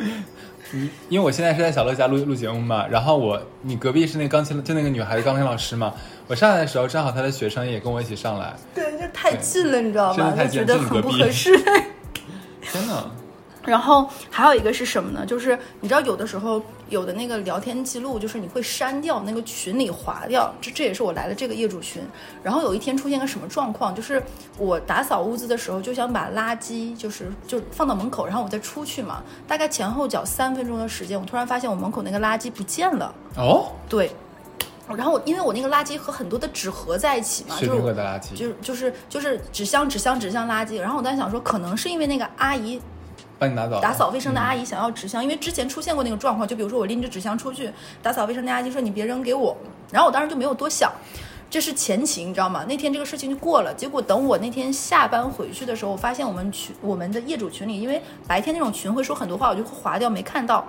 [1.08, 5.92] 因为我现在是在小乐家录录节目嘛，然后我你隔壁是那个钢琴，就那个女孩子钢琴老师嘛。
[6.26, 8.54] 我上来的时候，正好她的学生也跟我一起上来。
[8.72, 10.16] 对，就太近了，你知道吗？
[10.16, 11.52] 真的太近就觉得很不合适。
[12.70, 13.04] 天呐，
[13.64, 15.26] 然后还有一个是什么呢？
[15.26, 20.52] 就是你知道，有的时候有的那个聊天记录，就是你会删掉那个群里划掉。
[20.60, 22.02] 这这也是我来了这个业主群。
[22.42, 24.22] 然后有一天出现个什么状况，就是
[24.56, 29.22] 我打扫屋子的时候，就想把垃圾就是就放到门口，然后我再出去嘛。
[29.46, 33.14] 大概前后脚三分钟的时间，我突然发现我门口那个垃圾不见了。
[33.36, 34.10] 哦，对。
[34.96, 40.80] 然后我因为我那个垃圾和很多的纸合在一起嘛，就是的垃圾，就是就是就是纸箱纸箱纸箱垃圾。
[40.80, 42.80] 然后我当时想说，可能是因为那个阿姨
[43.38, 43.80] 帮你拿走。
[43.80, 47.70] 打扫卫生的阿姨想要纸箱，因为之前出现过那个状况，就比如说我拎着纸箱出去
[48.02, 49.56] 打扫卫生的阿姨说你别扔给我，
[49.92, 50.92] 然后我当时就没有多想，
[51.48, 52.64] 这是前情，你知道吗？
[52.68, 60.66] 那天这个事情就过了，结果等我那天下班回去的时候，我发现我们群我们的业主群里，因为白天那种群会说很多话，我就会划掉没看到。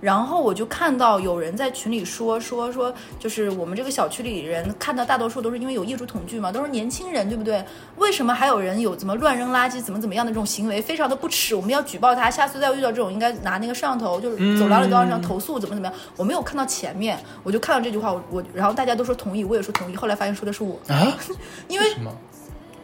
[0.00, 7.64] 然后我就看到有人在群里说说说，就是我们这个小区里人看到大多数都是因为有业主统计嘛，都是年轻人，对不对？
[7.96, 15.96] 为什么还有人有怎么乱扔垃圾、怎么怎么样的这种行为，非常的不耻，我们要举报他，下次再遇到这种应该拿那个摄像头，就是走廊里都要上投诉，怎么怎么样？
[16.16, 21.16] 我没有看到前面，我就看到这句话，我我然后大家都说同意，我也说同意，后来发现说的是我，啊？
[21.68, 22.12] 因为什么？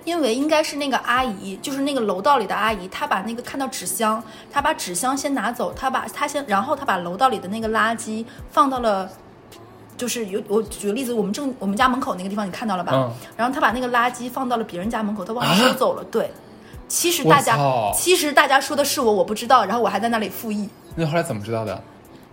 [0.05, 9.11] 因为应该是那个阿姨，就是那个楼道里的阿姨，她把那个看到纸箱，她把纸箱先拿走，她把她先，然后她把楼道里的那个垃圾放到了，
[9.97, 12.93] 就是有我举个例子，我们正我们家门口那个地方你看到了吧？
[12.95, 16.05] 嗯然后她把那个垃圾放到了别人家门口，她忘了收走了。
[16.05, 16.31] 对，
[16.87, 17.57] 其实大家
[17.95, 20.69] 其实大家说的是我，我不知道，然后我还在那里复议。
[20.95, 21.83] 那后来怎么知道的？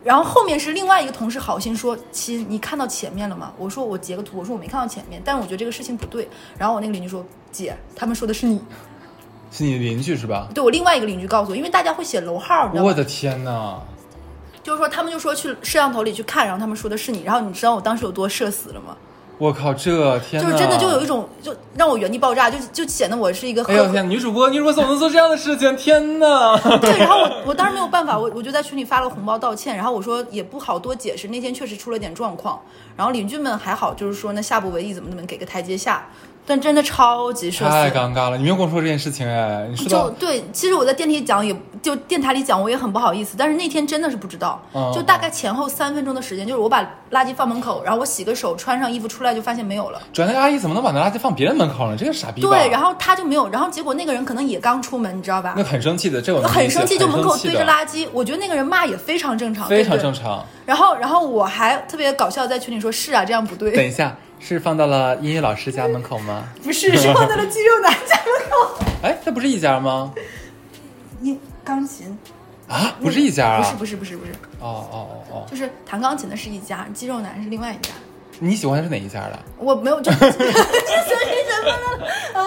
[0.03, 8.59] 然后后面是另外一个同事好心说：“亲，你看到前面了吗？”我说：“我截个图。”我说：“我没看到前面，但是我觉得这个事情不对。”然后我那个邻居说：“姐，他们说的是你。
[9.51, 10.47] 是你的邻居是吧”？
[10.55, 12.89] 对我另外一个邻居告诉我，因为大家会写楼号，你知道吗？
[12.89, 13.79] 我的天呐！
[14.63, 17.21] 就是说他们就说去摄像头里去看，然后他们说的是你。
[17.23, 18.95] 然后你知道我当时有多社死了吗？
[19.41, 20.39] 我靠，这天！
[20.39, 25.75] 就是真的就有一种就让我原地爆炸，就就显得我是一个哎呦天，女主播，女主播怎么能做这样的事情？
[25.75, 26.55] 天呐！
[26.79, 32.61] 对，然后我我当时没有办法，我我就在群里发了红包道歉，然后我说也不好多解释，那天确实出了点状况，
[32.95, 36.07] 然后邻居们还好，就是说那下不为例，怎么怎么给个台阶下，
[36.45, 37.91] 但真的超级社死太。
[37.91, 43.35] 尴尬了，你没有跟我说这件事情哎，你说就对，其实我在电梯里讲也，就电台里讲，我也很不好意思。
[43.37, 50.01] 但是那天真的是不知道，嗯就大概前后三分钟的时间，就是我把垃圾放门口，然后我洗个手，穿上衣服出来，就发现没有了。
[50.13, 51.95] 转那个阿姨怎么能把那垃圾放别人门口呢？
[51.97, 52.41] 这个傻逼！
[52.41, 55.63] 对，然后他就没有，然后结果那个人可能也刚出门，你知道吧那？
[55.63, 60.43] 很生气的，这我能理解很生气，就门口堆着垃圾，我觉得那个人骂也非常正常，非常正常。
[60.65, 66.49] 然后，然后我还特别搞笑，在群里说：“是啊，这样不对等，一下，是放到了音乐老师家门口吗？
[66.63, 68.83] 不是，是放在了肌肉男家门口。
[69.03, 70.13] 哎，那不是一家吗？
[71.21, 72.17] 音钢琴
[72.67, 73.75] 啊，不是一家啊！
[73.77, 77.93] 不是，不是，不是，不是，哦哦哦哦，就是弹钢琴的是一家，肌肉男是另外一家。
[78.43, 79.37] 你喜欢的是哪一家的？
[79.57, 82.05] 我没有，就这算是什么呢？
[82.33, 82.41] 啊，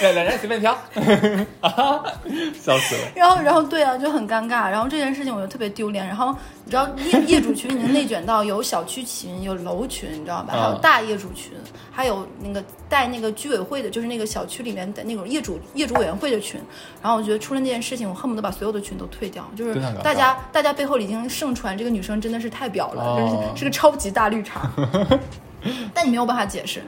[0.00, 0.72] 两两人随便挑，
[1.60, 2.04] 啊，
[2.62, 3.00] 笑死了。
[3.16, 4.70] 然后，然后对啊，就很尴尬。
[4.70, 6.06] 然后这件事情我就特别丢脸。
[6.06, 6.32] 然后
[6.64, 10.52] 你知道业业主群已经内卷到有小区群、有楼群，你知道吧？
[10.52, 11.52] 还有嗯大业主群，
[11.90, 12.62] 还有那个
[12.92, 16.60] 带那个居委会的，就是那个小区里面的那种业主业主委员会的群。
[17.00, 19.50] 然后我觉得出了那件事情，我恨不得把所有的群都退掉。
[19.56, 24.70] 就是大家大家背后已经盛传这个女生真的是太婊了，真哦是是个超级大绿茶。
[25.94, 26.82] 但你没有办法解释。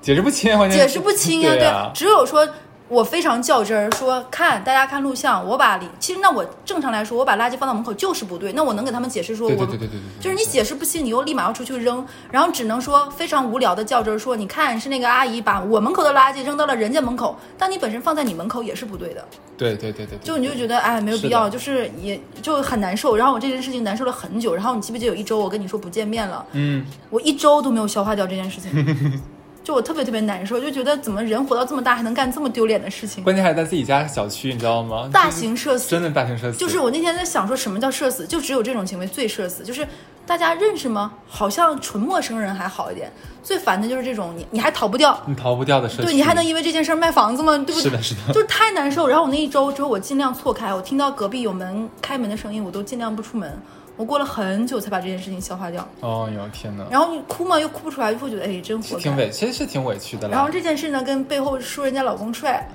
[0.00, 2.48] 解释不清，解释不清呀、对啊，只有说
[2.88, 19.24] 我非常较真儿，说看大家看录像，我把里其实那我正常来说，我把垃圾放到门口就是不对，那我能给他们解释说我对对对对对就是你解释不清，你又立马要出去扔，然后只能说非常无聊的较真儿说，你看是那个阿姨把我门口的垃圾扔到了人家门口，但你本身放在你门口也是不对的，
[19.58, 29.22] 对对对对对，就你就觉得哎没有必要，就是也就很难受，然后我这件事情难受了很久，然后你记不记得有一周我跟你说不见面了，嗯，我一周都没有消化掉这件事情，
[29.68, 33.22] 就我特别特别难受，就觉得怎么人活到这么大还能干这么丢脸的事情？
[33.22, 35.10] 关键还是在自己家小区，你知道吗？
[35.12, 39.86] 大型社死，真的大型社死，就是我那天在想说什么叫社死，就只有这种行为最社死，就是
[40.24, 41.12] 大家认识吗？
[41.28, 45.22] 好像纯陌生人还好一点，最烦的就是这种你你还逃不掉。
[45.26, 47.52] 你逃不掉的社区，对你还能因为这件事卖房子吗？
[47.58, 47.82] 对不对？
[47.82, 49.06] 是的是的就是太难受。
[49.06, 53.60] 然后我那一周之后，我尽量错开，我听到隔壁有门开门的声音，我都尽量不出门。
[53.98, 55.86] 我过了很久才把这件事情消化掉。
[56.00, 59.02] 哦哟天哪，然后你哭嘛，又哭不出来，就会觉得哎，真活该。
[59.02, 60.48] 挺委，其实是挺委屈的然后。
[60.48, 62.66] 这件事呢，跟背后说人家老公帅，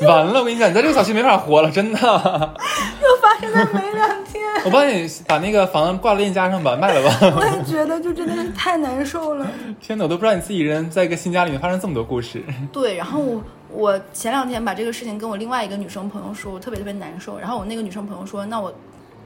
[0.00, 1.98] 完了，我跟你讲，你在这个小区没法活了，真的。
[2.00, 4.42] 又发生在没两天。
[4.64, 7.16] 我帮你把那个房子挂到链家上吧，卖了吧。
[7.36, 9.46] 我也觉得，就真的是太难受了。
[9.80, 12.42] 天哪，我都不知道你自己人在一个新家里面发生这么多故事。
[12.72, 17.38] 对，然后我我前两天把这个事情跟我另外一个女生朋友说，我特别特别难受。
[17.38, 18.72] 然后我那个女生朋友说，那我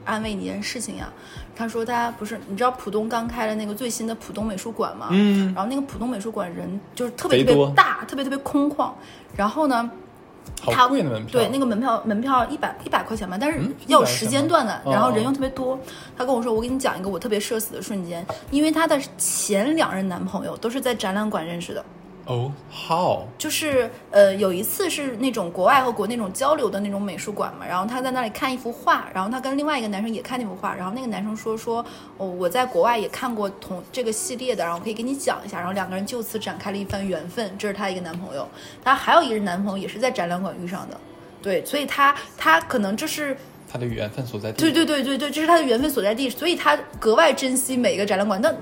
[0.07, 1.11] 安慰你一件事情呀。
[1.55, 5.09] 他说，大家不是你知道浦东刚开了那个最新的浦东美术馆吗？
[5.11, 8.91] 嗯然后那个浦东美术馆人就是特别特别大，特别特别空旷。
[9.35, 9.89] 然后呢，
[10.61, 11.39] 好贵的门票。
[11.39, 15.79] 对，那个门票门票一百一百块钱吧，但是嗯100要有时间段的，然后人哦又特别多。
[16.15, 21.83] 他跟我说，我给你讲一个我特别社死的瞬间，因为他的前两任男朋友都是在展览馆认识的。
[22.27, 23.23] 哦，how？
[23.37, 31.83] 就是呃，有一次是那种国外和国内那种交流的那种美术馆嘛，然后他在那里看一幅画，然后他跟另外一个男生也看那幅画，然后那个男生说说
[32.17, 38.45] 哦，我在国外也看过同这个系列的，然后可以给你讲一下，然后两个人就此展开了一番缘分，这是他一个男朋友，
[38.83, 40.99] 他还有一个男朋友也是在展览馆遇上的，
[41.41, 43.37] 对，所以他他可能这是
[43.71, 44.59] 他的缘分所在地。
[44.59, 48.53] 对对对对对，这是他的缘分所在地，所以他格外珍惜每一个展览馆，但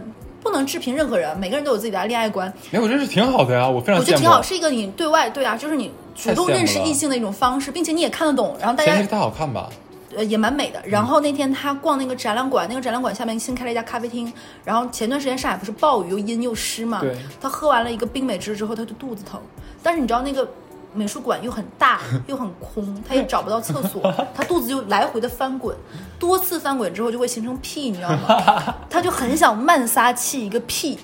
[0.45, 3.95] 不能置评任何人，每个人都有自己的恋爱观，没有，我觉得是挺好的呀，我非常。
[3.97, 9.67] 我觉得挺好，是一个你对外对啊，就是你主动认识异性的一种方式，并且你也看得懂，然后大家前提是太好看吧？
[10.15, 10.79] 呃也蛮美的。
[10.85, 14.31] 然后那天他逛那个展览馆，那个展览馆下面新开了一家咖啡厅。
[14.63, 17.01] 然后前段时间上海不是暴雨又阴又湿嘛，
[17.41, 19.41] 他喝完了一个冰美汁之后，他就肚子疼。
[19.81, 20.47] 但是你知道那个
[20.95, 24.01] 美术馆又很大又很空， 他也找不到厕所，
[24.33, 25.75] 他肚子就来回的翻滚，
[26.17, 28.75] 多次翻滚之后就会形成屁，你知道吗？
[28.89, 30.97] 他就很想慢撒气一个屁，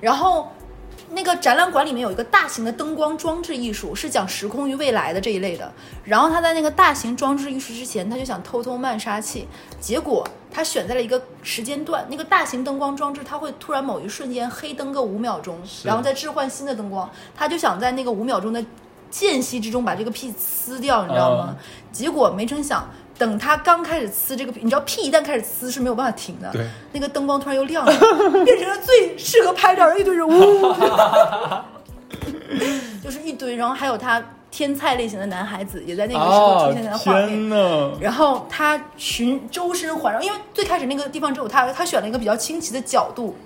[0.00, 0.48] 然后。
[1.10, 5.70] 那个展览馆里面有一个大型的灯光装置艺术，是讲时空与未来的这一类的。
[6.02, 9.46] 然后他在那个大型装置艺术之前，他就想偷偷慢杀气，
[9.78, 18.64] 结果他选在了一个时间段，那个大型灯光装置它会突然某一瞬间黑灯个五秒钟，然后再置换新的灯光，他就想在那个五秒钟的
[19.14, 20.34] 间隙之中把这个屁
[20.66, 21.54] 呲掉，你知道吗？
[21.92, 22.84] 结果没成想。
[23.16, 26.50] 等他刚开始呲这个屁，你知道屁一旦开始呲是没有办法停的。
[26.50, 27.92] 对，那个灯光突然又亮了，
[28.44, 30.74] 变成了最适合拍照的一堆人，呜，
[33.00, 37.48] 就是一堆，然后还有他天菜类型的男孩子也在那个时候出现在啊，画面。
[38.00, 43.36] 然后他寻周身环绕，因为最开始那个地方只有他，他选了一个比较清奇的角度，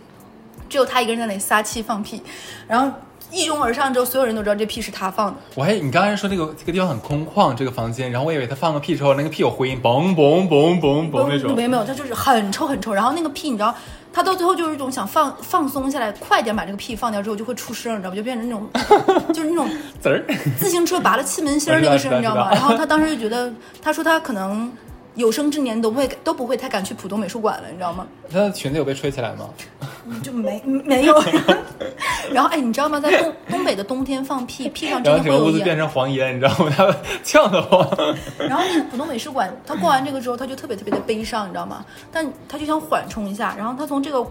[0.66, 2.22] 只有他一个人在那里撒气放屁，
[2.66, 2.90] 然后
[3.31, 5.37] 一拥而上之后，所有人都知道这屁是他放的。
[5.55, 11.55] 我还你刚才说这个这个地方很空旷，这个房间，然后我以为他放个屁之后，那个屁有回音，嘣嘣嘣嘣嘣那种。
[11.55, 12.93] 没有没有，他就是很臭很臭。
[12.93, 13.75] 然后那个屁，你知道，
[14.12, 18.17] 他到最后就是一种想放放松下来，快点把这个屁放掉之后就会出声，你知道吗？
[18.17, 18.67] 就变成那种
[19.33, 19.69] 就是那种
[20.01, 20.25] 滋儿，
[20.59, 22.49] 自行车拔了气门芯儿那个声，你知道吗？
[22.53, 24.73] 然后他当时就觉得，他说他可能
[25.18, 28.07] 有生之年都不会都不会太敢去浦东美术馆了，你知道吗？
[28.33, 29.50] 她的裙子有被吹起来吗？
[30.22, 31.22] 就没没有。
[32.33, 33.00] 然后哎，你知道吗？
[33.00, 35.59] 在东东北的冬天放屁，屁上真然后整个屋的会有烟。
[35.59, 36.72] 子变成黄烟，你知道吗？
[36.76, 37.87] 他呛得慌。
[38.38, 41.85] 然后那个浦东美术馆，他过完这个之后，他就特别特别的悲伤，你知道吗？
[42.12, 44.24] 但他就想缓冲一下，然后他从这个。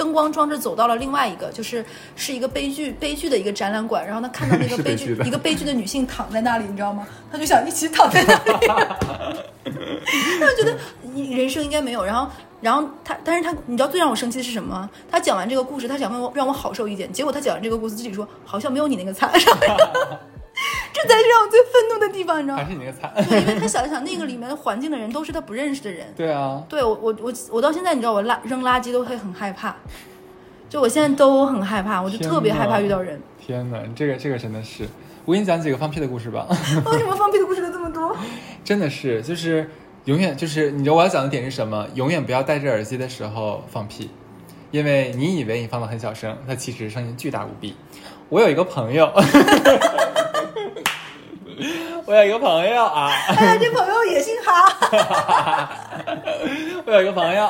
[0.00, 1.84] 灯光装置走到了另外一个，就是
[2.16, 7.06] 是一个悲剧悲剧的一个展览馆，然后他看到那个 悲剧一个悲剧的女性躺在那里，你知道吗？
[7.30, 8.66] 他就想一起躺在那里。
[10.40, 10.74] 他就觉得
[11.36, 12.26] 人生应该没有，然后，
[12.62, 14.88] 然后他，但是他，你知道最让我生气的是什么吗？
[15.10, 19.30] 他讲完这个故事，他想让我让我好受一点，结果他讲完这个故事，自己说好像没有你那个惨。
[20.92, 22.62] 这这才是让我最愤怒的地方，你知道吗？
[22.62, 23.12] 还是你那个惨。
[23.28, 26.12] 对，因为他想一想，那个里面环境的人都是他不认识的人。
[26.16, 29.76] 对啊，对我，我我我到现在，你知道，我垃扔垃圾都会很害怕，
[30.68, 33.20] 就我现在都很害怕，我就特别害怕遇到人。
[33.38, 34.86] 天哪，这个这个真的是，
[35.24, 36.46] 我给你讲几个放屁的故事吧。
[36.50, 38.16] 为什么放屁的故事都这么多？
[38.64, 39.70] 真的是，就是
[40.04, 41.86] 永远就是，你知道我要讲的点是什么？
[41.94, 44.10] 永远不要戴着耳机的时候放屁，
[44.70, 47.76] 因为你以为你放的很小声，它其实声音巨大无比。
[48.28, 49.12] 我有一个朋友，
[52.10, 55.70] 我有一个朋友啊，哎呀，这朋友也姓哈。
[56.84, 57.46] 我有一个朋友，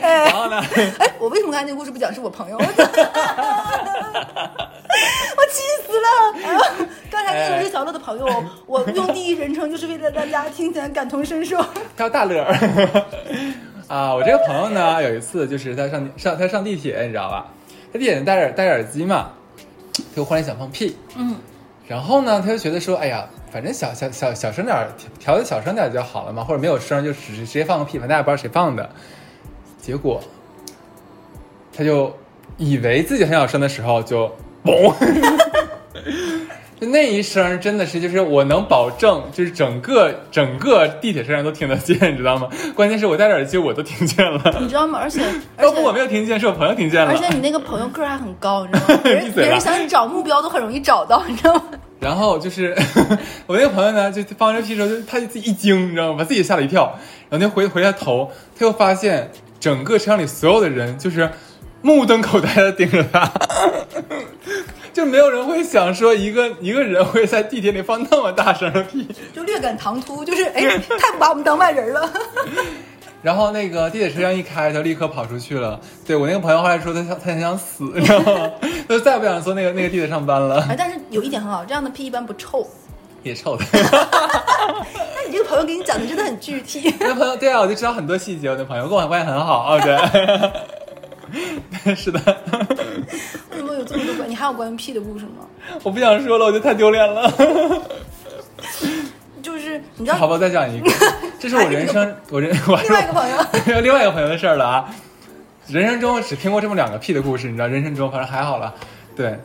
[0.00, 0.62] 哎然后呢，
[1.00, 2.56] 哎，我为什么刚才那个故事不讲是我朋友？
[2.62, 2.62] 我
[5.50, 6.06] 气死了！
[7.10, 11.56] 刚才那个是小乐的朋友，我用第一人称就是为了大家听起来感同身受。
[11.96, 12.54] 他叫大乐儿
[13.88, 17.48] 啊，我这个朋友呢，有一次就是他上上他上地铁，你知道吧？
[17.92, 19.32] 他地铁戴着戴着耳机嘛，
[19.96, 21.34] 他就忽然想放屁，嗯，
[21.88, 24.76] 然后呢，他就觉得说，哎呀，反正小小小小声点，
[25.18, 28.88] 调调的小声点就好了嘛，或者没有声就直直接放个屁，反正大家也不知道谁放的。
[29.80, 30.22] 结果
[31.72, 32.14] 他就
[32.58, 34.30] 以为自己很小声的时候就
[34.62, 34.94] 嘣。
[36.80, 42.48] 就那一声真的是，就是我能保证，就是整个整个地铁车上都听得见， 你知道吗？
[42.74, 44.40] 关键是我戴着耳机，我都听见了。
[44.60, 45.00] 你知道吗？
[45.02, 45.20] 而且
[45.58, 47.10] 而要不我没有听见，是我朋友听见了。
[47.10, 49.00] 而且你那个朋友个儿还很高，你知道吗？
[49.02, 51.64] 别人别人想找目标都很容易找到，你知道吗？
[51.98, 52.76] 然后就是
[53.48, 56.18] 我那个朋友呢，就放完这屁之后，就他就自己一惊，你知道吗？
[56.18, 56.96] 把自己吓了一跳。
[57.28, 61.28] 然后他回回下头，他又发现整个车厢里所有的人就是
[61.82, 63.32] 目瞪口呆的盯着他，
[64.98, 69.06] 就没有人会想说一个一个人会在地铁里放那么大声的屁。
[69.32, 72.12] 就略感唐突，就是哎， 太不把我们当外人了。
[73.22, 75.78] 然后那个地铁车厢一开，他就立刻跑出去了。
[76.04, 78.50] 对我那个朋友后来说他想他很想死， 你知道吗？
[78.60, 82.66] 他就再也不想坐那个那个地铁上班了，哎，但是有一点很好，这样的屁一般不臭。
[83.22, 83.64] 也臭的。
[83.72, 86.92] 那你这个朋友给你讲的真的很具体。
[86.98, 88.48] 那朋友对啊，我就知道很多细节。
[88.48, 89.96] 我那朋友跟我关系很好啊，对，
[91.96, 92.20] 是的，
[93.50, 94.28] 为什么有这么多关？
[94.28, 95.46] 你还有关于屁的故事吗？
[95.82, 97.30] 我不想说了，我觉得太丢脸了。
[99.42, 100.90] 就是你知道好吧，我再讲一个，
[101.38, 103.36] 这是我人生我人另外一个朋友，
[103.74, 104.94] 友，另外一个朋友的事儿了啊。
[105.68, 108.74] 人生中只听过这么两个屁的故事，你知道，人生中反正还好了。
[109.14, 109.38] 对，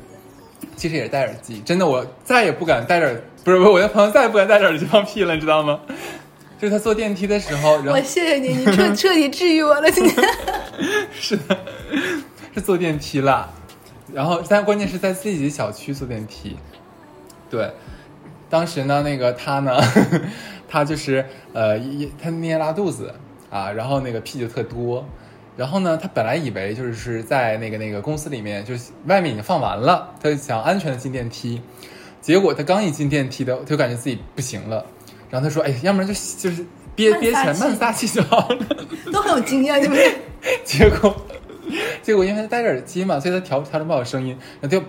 [0.75, 5.79] 其实也是戴耳机，真的，我再也不敢戴着耳，不是不是，我的朋友再也不敢戴着耳机放屁了，你知道吗？
[6.63, 10.25] 就是他坐电梯的时候，然后我谢谢你，你彻 彻底治愈我了，今天。
[11.11, 11.57] 是的，
[12.55, 13.53] 是坐电梯了。
[14.13, 16.55] 然后，但关键是在自己的小区坐电梯。
[17.49, 17.69] 对，
[18.49, 19.77] 当时呢，那个他呢，
[20.69, 23.13] 他就是呃，一他那天拉肚子
[23.49, 25.05] 啊，然后那个屁就特多。
[25.57, 31.61] 然后呢，他本来以为就是在那个那个公司里面，就是外面已经放完了，他就想安全的进电梯。
[32.21, 34.85] 结果他刚一进电梯的，他就感觉自己不行了。
[35.33, 36.63] 然后他说：“哎，要不然就就是
[36.93, 38.57] 憋憋起来，慢撒气就好了。
[39.11, 40.15] ”都很有经验，对不对？
[40.63, 41.15] 结果，
[42.03, 44.85] 结果因为他戴着耳机嘛，所以他调调整不好声音，然后就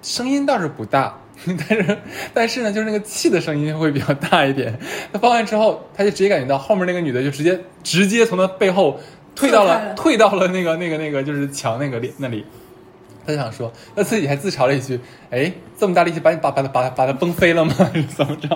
[0.00, 1.98] 声音倒是不大， 但是
[2.32, 4.78] 但是呢，就是那个气的声音会比较大一点。
[5.12, 8.98] 他放完之后，他就直接感觉到后面那个女的就直接直接从他背后
[9.34, 12.46] 退到了了退到了那个那个那个就是墙那个里那里。
[13.26, 14.98] 他就想说，他自己还自嘲了一句
[15.30, 17.72] ：“哎，这么大力气把你把把他把他把他崩飞了吗？
[18.16, 18.48] 怎么着？”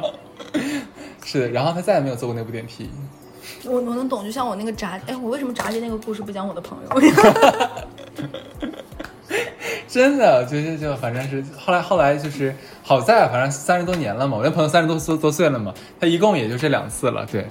[1.27, 2.89] 是的，然后他再也没有坐过那部电梯。
[3.65, 6.89] 我我能懂，就像我那个炸，哎，我为什么炸鸡那个故事不讲我的朋友？
[9.89, 17.47] 真的，就就就反正是后来后来就是好在反正三十多年了嘛，我那朋友三十多多多岁了嘛，他一共也就这两次了，对，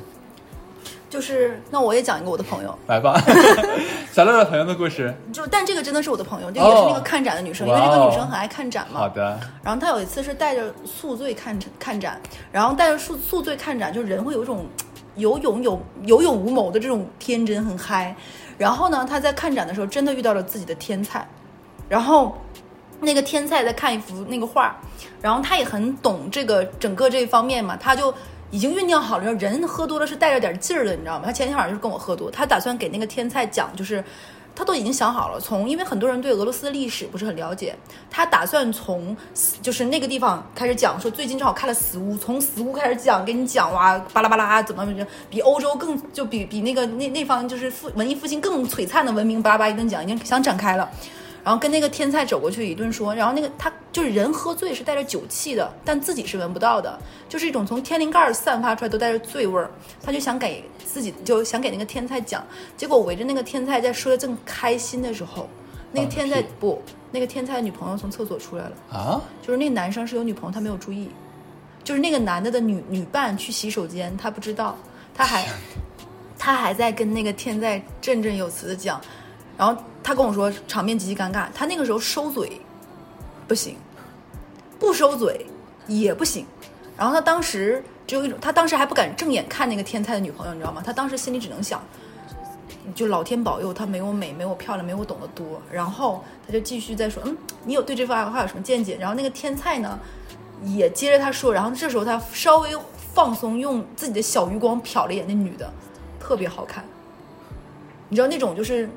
[1.15, 3.17] 就是那我也讲一个我的朋友， 来吧，
[4.11, 8.99] 小乐乐朋友的故事， 就但这个真的是我的朋友，这个也是那个哦看展的女生，哦因为这个女生很爱看展嘛。
[8.99, 12.19] 好的，然后她有一次是带着宿醉看看展，
[12.51, 14.65] 然后带着宿宿醉看展，就人会有一种
[15.15, 18.13] 有勇有有勇无谋的这种天真，很嗨。
[18.57, 21.25] 然后呢，她在看展的时候真的遇到了自己的天才，
[21.87, 22.37] 然后
[22.99, 24.75] 那个天才在看一幅那个画，
[25.21, 28.13] 然后他也很懂这个整个这一方面嘛，他就。
[28.55, 31.23] 已经酝酿好了，人喝多了是带着点劲儿的，你知道吗？
[31.25, 34.01] 他前天晚上就是跟我喝多，他打算给那个天才讲，就是
[34.55, 37.75] 他都已经想好了，从因为很多人对俄罗斯的历史不是很了解，
[38.09, 39.13] 他打算从
[39.61, 44.87] 就是那个地方开始讲，说最近正好看了《死屋》，从《死屋》开始讲，给你讲哇巴拉巴拉怎么
[45.29, 50.89] 比欧洲更就比比那个那那方就是复文艺复兴更璀璨的文明，巴拉巴拉一顿讲，已经想展开了。
[51.45, 59.69] 然后跟那个天菜走过去一顿说，然后那个他就是人喝醉是带着酒气的，但自己是闻不到的，就是一种从天灵盖散发出来都带着醉味儿。
[60.03, 62.43] 他就想给自己就想给那个天菜讲，
[62.75, 65.47] 结果围着那个天菜在说的正开心的时候，
[65.91, 66.81] 那个天才放屁不，
[67.11, 71.09] 那个天菜的女朋友从厕所出来了，啊，就是那个男生是有女朋友，他没有注意，
[71.83, 74.75] 就是那个男的的女女伴去洗手间，他不知道，
[75.13, 75.47] 他还
[76.39, 78.99] 他还在跟那个天在振振有词的讲，
[79.57, 82.61] 然后他跟我说场面极其尴尬，他那个时候收嘴
[83.47, 83.75] 不行，
[84.79, 85.45] 不收嘴
[85.87, 86.45] 也不行，
[86.97, 90.81] 然后他当时只有一种，他当时还不敢正眼看那个天才的女朋友，你知道吗？
[90.85, 91.81] 他当时心里只能想。
[92.93, 95.59] 就老天保佑，他没我美，没我漂亮，没我懂得多。
[95.71, 98.95] 然后他就继续在说，嗯，你有对这番话有什么见解？
[98.99, 99.97] 然后那个天菜呢，
[100.63, 102.69] 也接着他说，然后这时候他稍微
[103.11, 105.73] 放松，用自己的小余光瞟了一眼那女的，
[106.19, 106.85] 特别好看。
[108.07, 108.87] 你知道那种就是，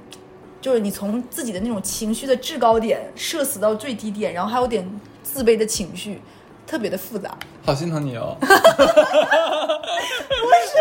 [0.60, 4.88] 就是你从自己的那种情绪的制高点射死到最低点，然后还有点
[5.22, 6.20] 自卑的情绪，
[6.66, 7.36] 特别的复杂。
[7.64, 8.46] 好心疼你哦， 不
[10.64, 10.78] 是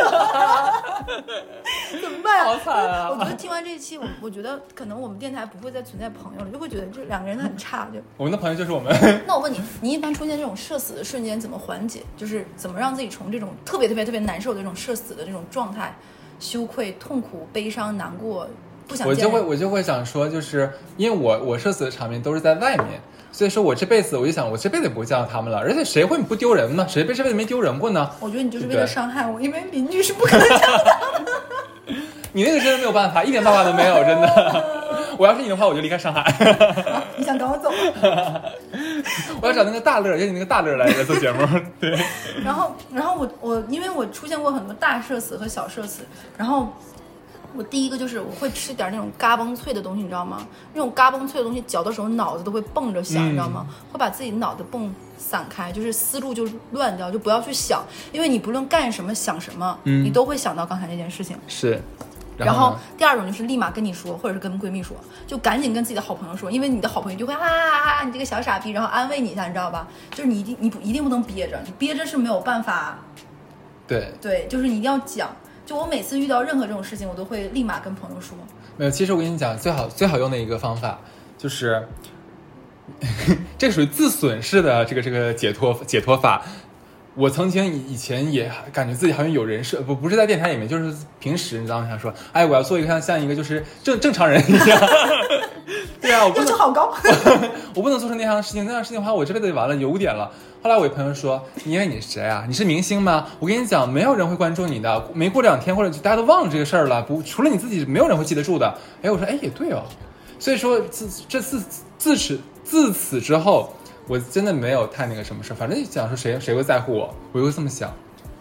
[2.02, 7.90] 怎么办、好惨啊我觉得听完这一期，我我觉得可能我们电台不会再存在朋友了，就会觉得这两个人很差。
[7.94, 8.96] 就我们的朋友就是我们。
[9.28, 12.04] 那我问你，你一般出现这种社死的瞬间怎么缓解？
[12.16, 15.94] 就是怎么让自己从这种特别特别特别难受的这种社死的这种状态，
[16.40, 18.48] 羞愧、痛苦、悲伤、难过，
[18.88, 23.00] 不想我就会我就会想说，就是因为我我社死的场面都是在外面，
[23.32, 25.60] 所以说我这辈子我就想，我这辈子也不会见到他们了。
[25.60, 26.86] 而且谁会不丢人呢？
[26.88, 28.10] 谁这辈子没丢人过呢？
[28.20, 30.98] 我觉得你就是为了伤害我，因为邻居是不可能见到的。
[32.34, 34.78] 你那个真的没有办法，一点办法都没有，真的。
[35.18, 36.22] 我要是你的话，我就离开上海，
[37.18, 38.42] 你想赶我走吗？
[39.42, 41.40] 我要找那个大乐，约你那个大乐来来做节目。
[41.80, 41.98] 对，
[42.44, 46.04] 然后，然后我我因为我出现过很多大社死和小社死，
[46.38, 46.72] 然后
[47.56, 50.46] 我第一个就是我会吃点那种嘎嘣脆的东西，你知道吗？
[50.74, 53.66] 那种嘎嘣脆的东西嚼的时候脑子都会蹦着响，嗯你知道吗？
[53.92, 61.38] 会把自己脑子蹦散开，就是思路就乱掉，就不要去想，因为你不论干什么想什么，嗯你都会想到刚才那件事情。
[61.48, 61.82] 是。
[62.38, 64.96] 然后第二种就是立马跟你说，或者是跟闺蜜说，
[65.26, 69.88] 就赶紧跟自己的好朋友说，因为你的好朋友就会啊啊啊，你这个小傻逼，然后安慰你一下，你知道吧？
[70.12, 73.00] 就是你一定你不一定不能憋着，你憋着是没有办法，
[73.88, 75.32] 对，对，就是你一定要讲。
[75.68, 78.38] 就我每次遇到任何这种事情，我都会立马跟朋友说。
[78.78, 78.90] 没有。
[78.90, 80.98] 其实我跟你讲，最好最好用的一个方法
[81.38, 81.86] 就是，
[83.60, 86.42] 这属于自损式的这个这个解脱解脱法。
[87.16, 91.88] 我曾经以以前也感觉自己好像有人设，不不是在电台里面，就是平时你知道吗？
[91.90, 94.80] 想说，哎，我要做一个像像一个就是正正常人一样。
[96.00, 96.96] 对啊，我不能要求好高，
[97.76, 100.32] 我不能做出那样的事情，那样的事情的话，我这辈子就完了，有污点了。
[100.68, 102.44] 后来我一朋友说：“你以为你是谁啊？
[102.46, 103.26] 你是明星吗？
[103.40, 105.10] 我跟你讲，没有人会关注你的。
[105.14, 109.82] 没过两天，或者大家都忘了这个事儿了，不，除了你自己，没有人会记得住的。”哎，我说：“哎，也对哦。”
[110.38, 111.64] 所以说，自这自
[111.98, 113.72] 自此自此之后，
[114.10, 117.90] 我真的没有太那个什么事儿，反正想说谁谁会在乎我，我就会这么想。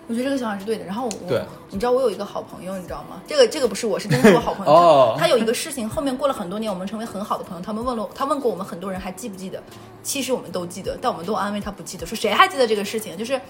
[0.09, 0.85] 我觉得这个想法是对的。
[0.85, 1.41] 然后我，
[1.71, 3.21] 你知道我有一个好朋友，你知道吗？
[3.27, 4.73] 这个这个不是我，是真的是我好朋友。
[4.75, 7.63] 哦他他有一个事情，后面过了很多年，我们成为很好的朋友。
[7.65, 9.63] 他们问了，他问过我们很多人还记不记得？
[10.03, 13.17] 其实我们都记得，但我们都安慰他不记得，说谁还记得这个事情？
[13.17, 13.41] 就是。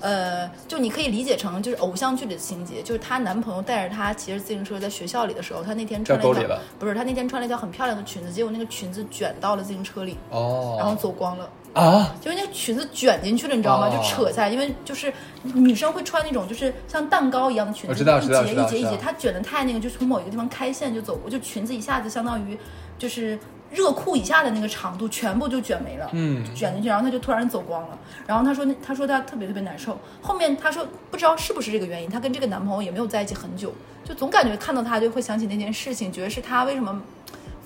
[0.00, 11.48] 呃，就你可以理解成就是偶像剧里的情节，就是她男朋友带着她骑着自行车在学校里的时候，她那天穿了一条不是，她那天穿了一条很漂亮的裙子，结果那个裙子卷到了自行车里，哦，然后走光了。
[11.74, 13.88] 啊，就是那个裙子卷进去了，你知道吗？
[13.88, 15.12] 哦就扯下来，因为就是
[15.42, 22.56] 女生会穿那种就是像蛋糕一样的裙子，我知道一节一节一节知道，它卷的太那个，就从某一个地方开线就走过，就裙子一下子相当于
[22.96, 23.36] 就是
[23.72, 27.98] 热裤以下的那个长度全部就卷没了，嗯卷进去，然后她就突然走光了。
[28.24, 37.02] 然后她说那她说她特别特别难受，后面她说不知道是不是这个原因，她跟这个男朋友也没有在一起很久，就总感觉看到他就会想起那件事情，觉得是他为什么。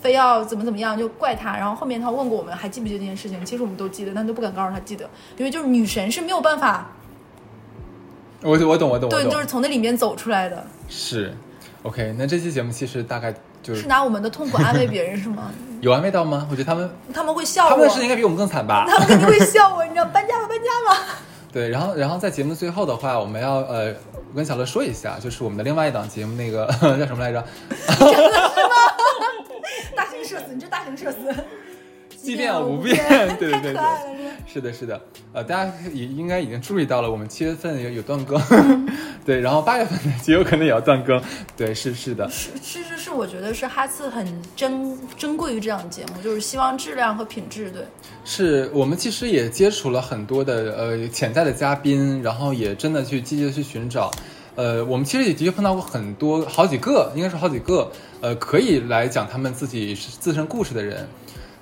[0.01, 6.91] 非要怎么怎么样就怪他，然后后面他问过我们还记不记得这件事情，其实我们都记得，但都不敢告诉他记得，因为就是女神是没有办法，
[8.43, 11.35] 我我懂我懂我懂，对，就是从那里面走出来的，是
[11.83, 15.51] ，OK，那这期节目其实大概就是是拿我们的痛苦安慰别人是吗？
[15.81, 16.47] 有安慰到吗？
[16.51, 18.85] 我觉得他们 他们会笑我，他们的事情应该比我们更惨吧？
[18.91, 21.19] 他们肯定会笑我，你知道搬家吧，搬家吧。
[21.51, 23.95] 对，然后然后在节目最后的话，我们要呃
[24.31, 26.67] 我跟小乐说一下，就是我们的另外一档节目，那个
[26.99, 27.43] 叫什么来着？
[30.55, 31.19] 你这大型社死，
[32.17, 32.97] 即便我不变，
[33.39, 33.83] 对对对对，
[34.47, 35.01] 是的，是的，
[35.33, 38.41] 呃，大家也应该已经注意到了，我们七月份有有断更，
[39.25, 41.23] 对，然后八月份呢极有可能也要断更，
[41.57, 44.27] 对，是是的，是其实是我觉得是哈次很
[44.57, 47.83] 珍珍贵于这档节目，就是希望质量和品质，对，
[48.25, 54.11] 是我们其实也接触了很多的呃潜在的嘉宾，然后也真的去积极的去寻找。
[54.59, 57.89] 呃，我们其实也的确碰到过很多好几个，应该是好几个，
[58.21, 61.09] 呃，可以来讲他们自己自身故事的人。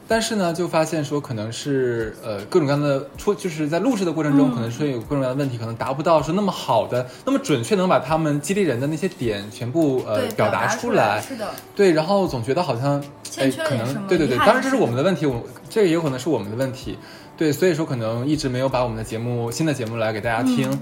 [0.09, 11.21] 但是呢，就发现说可能是呃各种各样的出，就是在录制的过程中，嗯可能是有各种各样的问题，可能达不到说那么好的、那么准确能把他们激励人的那些点全部呃，表达出来。
[11.21, 12.99] 是的，对，然后总觉得好像
[13.37, 16.97] 哎可能对对对，当然这是我们的问题，我这个也有可能是我们的问题，
[17.37, 20.71] 对，所以说可能一直没有把我们的节目新的节目来给大家听。
[20.71, 20.81] 嗯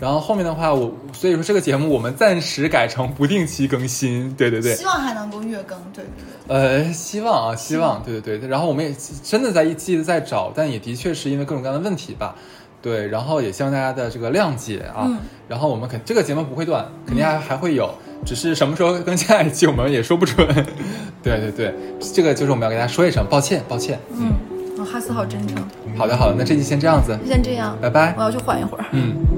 [0.00, 6.06] 然后后面的话，我所以说这个节目我们暂时改成不定期更新，对对对，希望还能够月更，对对
[6.46, 6.56] 对。
[6.56, 8.48] 呃，希望啊，希望，对对对。
[8.48, 8.94] 然后我们也
[9.24, 12.36] 真的在一季在找，但也的确是因为各种各样的问题吧，
[12.80, 13.08] 对。
[13.08, 15.02] 然后也希望大家的这个谅解啊。
[15.06, 15.18] 嗯
[15.48, 17.90] 然后我们肯这个节目不会断，肯定还还会有，
[18.24, 20.46] 只是什么时候更下一期我们也说不准。
[21.24, 21.74] 对对对，
[22.12, 23.98] 这个就是我们要给大家说一声抱歉，抱歉。
[24.12, 24.30] 嗯，
[24.78, 25.56] 哦，哈斯好真诚。
[25.96, 28.22] 好的好的，那这期先这样子，先这样，拜拜我。
[28.22, 28.84] 要去缓一会儿。
[28.92, 29.37] 嗯。